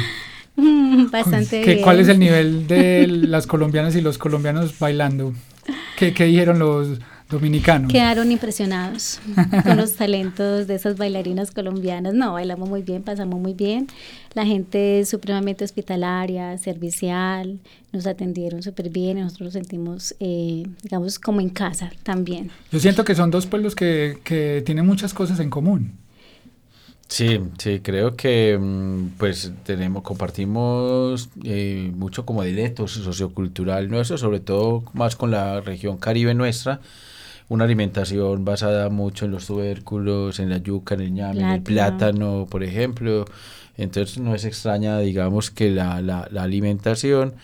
Bastante 1.11 1.61
¿Qué, 1.61 1.73
bien. 1.73 1.83
¿Cuál 1.83 1.99
es 1.99 2.07
el 2.07 2.19
nivel 2.19 2.67
de 2.67 3.07
las 3.09 3.47
colombianas 3.47 3.95
y 3.95 4.01
los 4.01 4.17
colombianos 4.17 4.77
bailando? 4.79 5.33
¿Qué, 5.97 6.13
qué 6.13 6.25
dijeron 6.25 6.59
los 6.59 6.99
dominicanos? 7.29 7.91
Quedaron 7.91 8.31
impresionados 8.31 9.19
con 9.63 9.77
los 9.77 9.93
talentos 9.93 10.67
de 10.67 10.75
esas 10.75 10.97
bailarinas 10.97 11.51
colombianas. 11.51 12.13
No, 12.13 12.33
bailamos 12.33 12.69
muy 12.69 12.81
bien, 12.81 13.03
pasamos 13.03 13.39
muy 13.39 13.53
bien. 13.53 13.87
La 14.33 14.45
gente 14.45 14.99
es 14.99 15.09
supremamente 15.09 15.63
hospitalaria, 15.63 16.57
servicial, 16.57 17.59
nos 17.91 18.05
atendieron 18.07 18.63
súper 18.63 18.89
bien, 18.89 19.19
nosotros 19.19 19.47
nos 19.47 19.53
sentimos, 19.53 20.15
eh, 20.19 20.63
digamos, 20.83 21.19
como 21.19 21.41
en 21.41 21.49
casa 21.49 21.91
también. 22.03 22.51
Yo 22.71 22.79
siento 22.79 23.03
que 23.03 23.15
son 23.15 23.31
dos 23.31 23.45
pueblos 23.45 23.75
que, 23.75 24.19
que 24.23 24.61
tienen 24.65 24.85
muchas 24.85 25.13
cosas 25.13 25.39
en 25.39 25.49
común. 25.49 25.93
Sí, 27.07 27.39
sí, 27.57 27.79
creo 27.79 28.17
que 28.17 28.59
pues 29.17 29.53
tenemos, 29.63 30.03
compartimos 30.03 31.29
eh, 31.43 31.89
mucho 31.95 32.25
como 32.25 32.43
directo 32.43 32.85
sociocultural 32.87 33.89
nuestro, 33.89 34.17
sobre 34.17 34.41
todo 34.41 34.83
más 34.93 35.15
con 35.15 35.31
la 35.31 35.61
región 35.61 35.97
caribe 35.97 36.33
nuestra, 36.33 36.81
una 37.49 37.63
alimentación 37.63 38.43
basada 38.43 38.89
mucho 38.89 39.25
en 39.25 39.31
los 39.31 39.47
tubérculos, 39.47 40.39
en 40.39 40.49
la 40.49 40.57
yuca, 40.57 40.95
en 40.95 41.01
el 41.01 41.13
ñame, 41.13 41.39
en 41.41 41.49
el 41.49 41.61
plátano, 41.61 42.47
por 42.49 42.63
ejemplo. 42.63 43.25
Entonces 43.77 44.17
no 44.17 44.33
es 44.33 44.43
extraña, 44.43 44.99
digamos, 44.99 45.51
que 45.51 45.69
la, 45.69 46.01
la, 46.01 46.27
la 46.31 46.43
alimentación. 46.43 47.35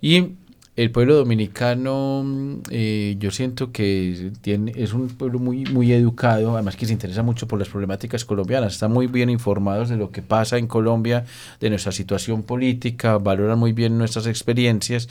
Y 0.00 0.30
el 0.74 0.90
pueblo 0.90 1.16
dominicano, 1.16 2.24
eh, 2.70 3.16
yo 3.18 3.30
siento 3.30 3.72
que 3.72 4.32
tiene, 4.40 4.72
es 4.74 4.94
un 4.94 5.08
pueblo 5.08 5.38
muy, 5.38 5.66
muy 5.66 5.92
educado, 5.92 6.54
además 6.54 6.76
que 6.76 6.86
se 6.86 6.94
interesa 6.94 7.22
mucho 7.22 7.46
por 7.46 7.58
las 7.58 7.68
problemáticas 7.68 8.24
colombianas, 8.24 8.72
están 8.72 8.90
muy 8.90 9.06
bien 9.06 9.28
informados 9.28 9.90
de 9.90 9.98
lo 9.98 10.10
que 10.10 10.22
pasa 10.22 10.56
en 10.56 10.66
Colombia, 10.66 11.26
de 11.60 11.68
nuestra 11.68 11.92
situación 11.92 12.42
política, 12.42 13.18
valoran 13.18 13.58
muy 13.58 13.72
bien 13.72 13.98
nuestras 13.98 14.26
experiencias. 14.26 15.10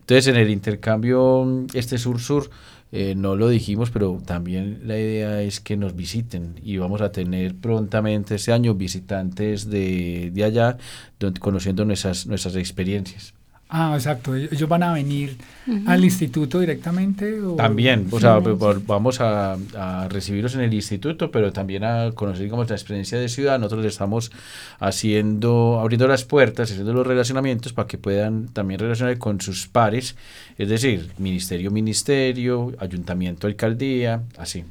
Entonces, 0.00 0.26
en 0.26 0.36
el 0.36 0.50
intercambio 0.50 1.66
este 1.72 1.96
sur-sur, 1.96 2.50
eh, 2.92 3.14
no 3.14 3.36
lo 3.36 3.48
dijimos, 3.48 3.90
pero 3.90 4.20
también 4.24 4.80
la 4.84 4.98
idea 4.98 5.42
es 5.42 5.60
que 5.60 5.76
nos 5.76 5.94
visiten 5.94 6.60
y 6.62 6.78
vamos 6.78 7.00
a 7.02 7.12
tener 7.12 7.54
prontamente 7.54 8.34
este 8.36 8.52
año 8.52 8.74
visitantes 8.74 9.68
de, 9.68 10.30
de 10.32 10.44
allá, 10.44 10.78
donde, 11.20 11.40
conociendo 11.40 11.84
nuestras, 11.84 12.26
nuestras 12.26 12.56
experiencias. 12.56 13.34
Ah, 13.70 13.92
exacto. 13.94 14.34
Ellos 14.34 14.66
van 14.66 14.82
a 14.82 14.94
venir 14.94 15.36
uh 15.66 15.72
-huh. 15.72 15.88
al 15.88 16.02
instituto 16.02 16.58
directamente. 16.60 17.38
¿o? 17.42 17.54
También, 17.54 18.06
o 18.10 18.18
sea, 18.18 18.38
vamos 18.38 19.20
a, 19.20 19.58
a, 19.76 20.08
recibirlos 20.08 20.54
en 20.54 20.62
el 20.62 20.72
instituto, 20.72 21.30
pero 21.30 21.52
también 21.52 21.84
a 21.84 22.12
conocer, 22.12 22.44
digamos, 22.44 22.70
la 22.70 22.76
experiencia 22.76 23.18
de 23.18 23.28
ciudad. 23.28 23.58
Nosotros 23.58 23.84
estamos 23.84 24.32
haciendo, 24.78 25.80
abriendo 25.80 26.08
las 26.08 26.24
puertas, 26.24 26.70
haciendo 26.70 26.94
los 26.94 27.06
relacionamientos 27.06 27.74
para 27.74 27.86
que 27.86 27.98
puedan 27.98 28.48
también 28.48 28.80
relacionar 28.80 29.18
con 29.18 29.42
sus 29.42 29.68
pares, 29.68 30.16
es 30.56 30.68
decir, 30.70 31.10
ministerio, 31.18 31.70
ministerio, 31.70 32.72
ayuntamiento, 32.78 33.46
alcaldía, 33.46 34.22
así. 34.38 34.64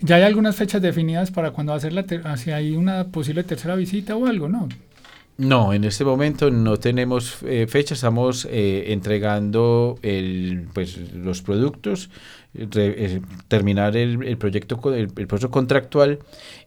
¿Ya 0.00 0.16
hay 0.16 0.22
algunas 0.22 0.56
fechas 0.56 0.80
definidas 0.80 1.30
para 1.30 1.50
cuando 1.50 1.72
va 1.72 1.76
a 1.76 1.80
ser 1.80 1.92
la, 1.92 2.36
si 2.38 2.50
hay 2.50 2.74
una 2.74 3.04
posible 3.04 3.44
tercera 3.44 3.76
visita 3.76 4.16
o 4.16 4.26
algo, 4.26 4.48
no? 4.48 4.68
No, 5.38 5.74
en 5.74 5.84
este 5.84 6.02
momento 6.02 6.50
no 6.50 6.78
tenemos 6.78 7.42
eh, 7.42 7.66
fecha, 7.68 7.92
estamos 7.92 8.46
eh, 8.50 8.92
entregando 8.94 9.98
el, 10.00 10.66
pues, 10.72 10.96
los 11.12 11.42
productos, 11.42 12.08
re, 12.54 12.94
eh, 12.96 13.20
terminar 13.48 13.98
el, 13.98 14.22
el 14.24 14.38
proyecto, 14.38 14.80
el, 14.94 15.12
el, 15.14 15.26
proceso 15.26 15.50
contractual 15.50 16.20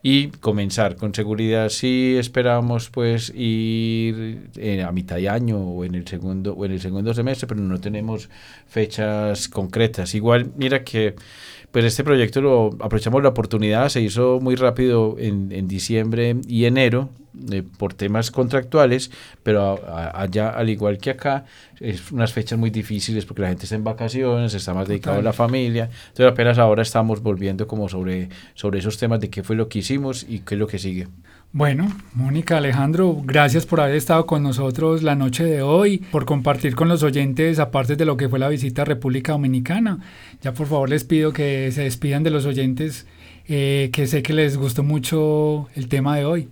y 0.03 0.27
comenzar. 0.27 0.97
Con 0.97 1.15
seguridad 1.15 1.69
sí 1.69 2.15
esperamos 2.19 2.91
pues 2.91 3.33
ir 3.35 4.49
eh, 4.55 4.83
a 4.83 4.91
mitad 4.91 5.15
de 5.15 5.29
año 5.29 5.57
o 5.57 5.83
en 5.83 5.95
el 5.95 6.07
segundo 6.07 6.53
o 6.53 6.63
en 6.65 6.73
el 6.73 6.81
segundo 6.81 7.13
semestre, 7.15 7.47
pero 7.47 7.61
no 7.61 7.79
tenemos 7.79 8.29
fechas 8.67 9.47
concretas. 9.47 10.13
Igual, 10.13 10.51
mira 10.57 10.83
que 10.83 11.15
pues 11.71 11.85
este 11.85 12.03
proyecto 12.03 12.41
lo 12.41 12.67
aprovechamos 12.79 13.21
la 13.21 13.29
oportunidad, 13.29 13.89
se 13.89 14.01
hizo 14.01 14.39
muy 14.39 14.55
rápido 14.55 15.15
en, 15.19 15.51
en 15.51 15.67
diciembre 15.67 16.37
y 16.47 16.65
enero, 16.65 17.09
eh, 17.51 17.63
por 17.77 17.93
temas 17.93 18.31
contractuales, 18.31 19.11
pero 19.43 19.79
allá, 20.13 20.49
al 20.49 20.69
igual 20.69 20.97
que 20.97 21.11
acá, 21.11 21.45
es 21.79 22.11
unas 22.11 22.33
fechas 22.33 22.57
muy 22.57 22.69
difíciles 22.69 23.25
porque 23.25 23.43
la 23.43 23.49
gente 23.49 23.63
está 23.63 23.75
en 23.75 23.83
vacaciones, 23.83 24.53
está 24.55 24.73
más 24.73 24.87
dedicado 24.87 25.19
a 25.19 25.21
la 25.21 25.31
familia, 25.31 25.89
entonces 26.07 26.25
apenas 26.25 26.57
ahora 26.57 26.81
estamos 26.81 27.21
volviendo 27.21 27.67
como 27.67 27.87
sobre, 27.87 28.29
sobre 28.55 28.79
esos 28.79 28.97
temas 28.97 29.19
de 29.19 29.29
qué 29.29 29.43
fue 29.43 29.55
lo 29.55 29.69
que 29.69 29.79
hicimos 29.79 30.25
y 30.27 30.39
qué 30.39 30.55
es 30.55 30.59
lo 30.59 30.67
que 30.67 30.79
sigue. 30.79 31.07
Bueno, 31.51 31.91
Mónica, 32.13 32.57
Alejandro, 32.57 33.23
gracias 33.23 33.65
por 33.65 33.81
haber 33.81 33.95
estado 33.95 34.27
con 34.27 34.43
nosotros 34.43 35.01
la 35.01 35.15
noche 35.15 35.43
de 35.43 35.63
hoy, 35.63 35.97
por 35.97 36.25
compartir 36.25 36.75
con 36.75 36.87
los 36.87 37.01
oyentes, 37.01 37.57
aparte 37.57 37.95
de 37.95 38.05
lo 38.05 38.17
que 38.17 38.29
fue 38.29 38.37
la 38.37 38.49
visita 38.49 38.83
a 38.83 38.85
República 38.85 39.31
Dominicana. 39.31 39.97
Ya 40.43 40.53
por 40.53 40.67
favor 40.67 40.91
les 40.91 41.03
pido 41.05 41.33
que 41.33 41.71
se 41.71 41.81
despidan 41.81 42.21
de 42.21 42.29
los 42.29 42.45
oyentes, 42.45 43.07
eh, 43.47 43.89
que 43.91 44.05
sé 44.05 44.21
que 44.21 44.33
les 44.33 44.57
gustó 44.57 44.83
mucho 44.83 45.67
el 45.73 45.87
tema 45.87 46.15
de 46.17 46.25
hoy. 46.25 46.49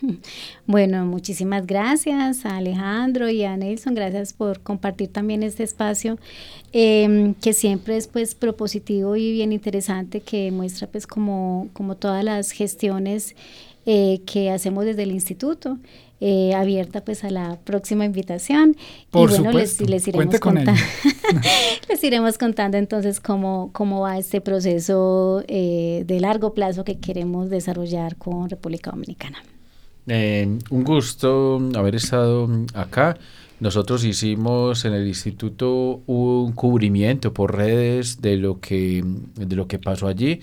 Bueno, 0.66 1.06
muchísimas 1.06 1.66
gracias 1.66 2.44
a 2.44 2.58
Alejandro 2.58 3.30
y 3.30 3.42
a 3.44 3.56
Nelson, 3.56 3.94
gracias 3.94 4.34
por 4.34 4.60
compartir 4.60 5.08
también 5.08 5.42
este 5.42 5.62
espacio 5.62 6.18
em, 6.72 7.34
que 7.34 7.54
siempre 7.54 7.96
es 7.96 8.06
pues 8.06 8.34
propositivo 8.34 9.16
y 9.16 9.32
bien 9.32 9.52
interesante, 9.52 10.20
que 10.20 10.50
muestra 10.52 10.86
pues 10.88 11.06
como, 11.06 11.68
como 11.72 11.96
todas 11.96 12.22
las 12.22 12.50
gestiones 12.50 13.34
eh, 13.90 14.20
que 14.26 14.50
hacemos 14.50 14.84
desde 14.84 15.04
el 15.04 15.12
instituto. 15.12 15.78
Eh, 16.20 16.52
abierta 16.52 17.04
pues 17.04 17.22
a 17.22 17.30
la 17.30 17.60
próxima 17.62 18.04
invitación 18.04 18.76
Por 19.08 19.30
y 19.30 19.34
bueno 19.34 19.50
supuesto. 19.50 19.84
les, 19.84 19.90
les 19.90 20.08
iremos 20.08 20.40
contando 20.40 20.72
les 21.88 22.02
iremos 22.02 22.38
contando 22.38 22.76
entonces 22.76 23.20
cómo, 23.20 23.70
cómo 23.72 24.00
va 24.00 24.18
este 24.18 24.40
proceso 24.40 25.44
eh, 25.46 26.02
de 26.04 26.18
largo 26.18 26.54
plazo 26.54 26.82
que 26.82 26.98
queremos 26.98 27.50
desarrollar 27.50 28.16
con 28.16 28.50
República 28.50 28.90
Dominicana 28.90 29.38
eh, 30.08 30.58
un 30.70 30.82
gusto 30.82 31.60
haber 31.76 31.94
estado 31.94 32.48
acá 32.74 33.16
nosotros 33.60 34.02
hicimos 34.02 34.84
en 34.84 34.94
el 34.94 35.06
instituto 35.06 36.02
un 36.06 36.50
cubrimiento 36.50 37.32
por 37.32 37.56
redes 37.56 38.20
de 38.20 38.38
lo 38.38 38.58
que 38.58 39.04
de 39.36 39.54
lo 39.54 39.68
que 39.68 39.78
pasó 39.78 40.08
allí 40.08 40.40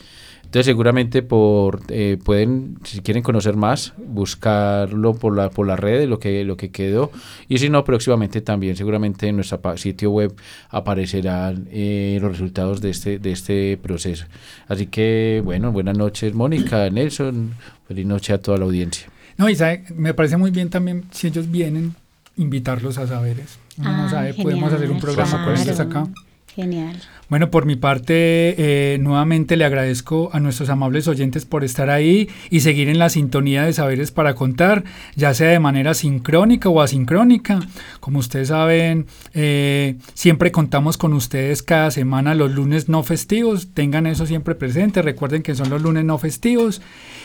entonces 0.55 0.71
seguramente 0.71 1.21
por 1.21 1.81
eh, 1.89 2.17
pueden, 2.23 2.77
si 2.85 3.01
quieren 3.01 3.23
conocer 3.23 3.57
más, 3.57 3.91
buscarlo 3.97 5.13
por 5.13 5.35
la 5.35 5.49
por 5.49 5.67
la 5.67 5.75
red 5.75 6.07
lo 6.07 6.17
que 6.17 6.45
lo 6.45 6.55
que 6.55 6.71
quedó 6.71 7.11
y 7.49 7.57
si 7.57 7.69
no 7.69 7.83
próximamente 7.83 8.39
también 8.39 8.77
seguramente 8.77 9.27
en 9.27 9.35
nuestro 9.35 9.59
sitio 9.75 10.11
web 10.11 10.33
aparecerán 10.69 11.67
eh, 11.73 12.19
los 12.21 12.31
resultados 12.31 12.79
de 12.79 12.91
este 12.91 13.19
de 13.19 13.33
este 13.33 13.77
proceso. 13.83 14.27
Así 14.69 14.87
que 14.87 15.41
bueno, 15.43 15.73
buenas 15.73 15.97
noches 15.97 16.33
Mónica, 16.33 16.89
Nelson, 16.89 17.51
feliz 17.85 18.05
noche 18.05 18.31
a 18.31 18.37
toda 18.37 18.57
la 18.57 18.63
audiencia. 18.63 19.09
No, 19.37 19.49
y 19.49 19.55
sabe, 19.57 19.83
me 19.93 20.13
parece 20.13 20.37
muy 20.37 20.51
bien 20.51 20.69
también 20.69 21.03
si 21.11 21.27
ellos 21.27 21.51
vienen 21.51 21.95
invitarlos 22.37 22.97
a 22.97 23.05
saberes. 23.05 23.59
Uno 23.77 23.91
no 23.91 24.03
Ah, 24.05 24.09
sabe, 24.09 24.33
podemos 24.35 24.69
genial, 24.69 24.75
hacer 24.75 24.91
un 24.91 24.99
programa 25.01 25.43
con 25.43 25.53
ellos 25.53 25.75
claro. 25.75 25.89
acá. 25.89 26.07
Genial. 26.55 26.95
Bueno, 27.27 27.49
por 27.49 27.65
mi 27.65 27.75
parte, 27.75 28.13
eh, 28.13 28.97
nuevamente 28.99 29.57
le 29.57 29.65
agradezco 29.65 30.29
a 30.31 30.39
nuestros 30.39 30.69
amables 30.69 31.07
oyentes 31.07 31.45
por 31.45 31.63
estar 31.63 31.89
ahí 31.89 32.29
y 32.51 32.59
seguir 32.59 32.87
en 32.87 32.99
la 32.99 33.09
sintonía 33.09 33.63
de 33.63 33.73
Saberes 33.73 34.11
para 34.11 34.35
Contar, 34.35 34.83
ya 35.15 35.33
sea 35.33 35.49
de 35.49 35.59
manera 35.59 35.95
sincrónica 35.95 36.69
o 36.69 36.81
asincrónica. 36.81 37.61
Como 37.99 38.19
ustedes 38.19 38.49
saben, 38.49 39.07
eh, 39.33 39.95
siempre 40.13 40.51
contamos 40.51 40.97
con 40.97 41.13
ustedes 41.13 41.63
cada 41.63 41.89
semana 41.89 42.35
los 42.35 42.51
lunes 42.51 42.89
no 42.89 43.01
festivos. 43.01 43.69
Tengan 43.73 44.05
eso 44.05 44.27
siempre 44.27 44.53
presente. 44.53 45.01
Recuerden 45.01 45.41
que 45.41 45.55
son 45.55 45.71
los 45.71 45.81
lunes 45.81 46.05
no 46.05 46.19
festivos. 46.19 46.81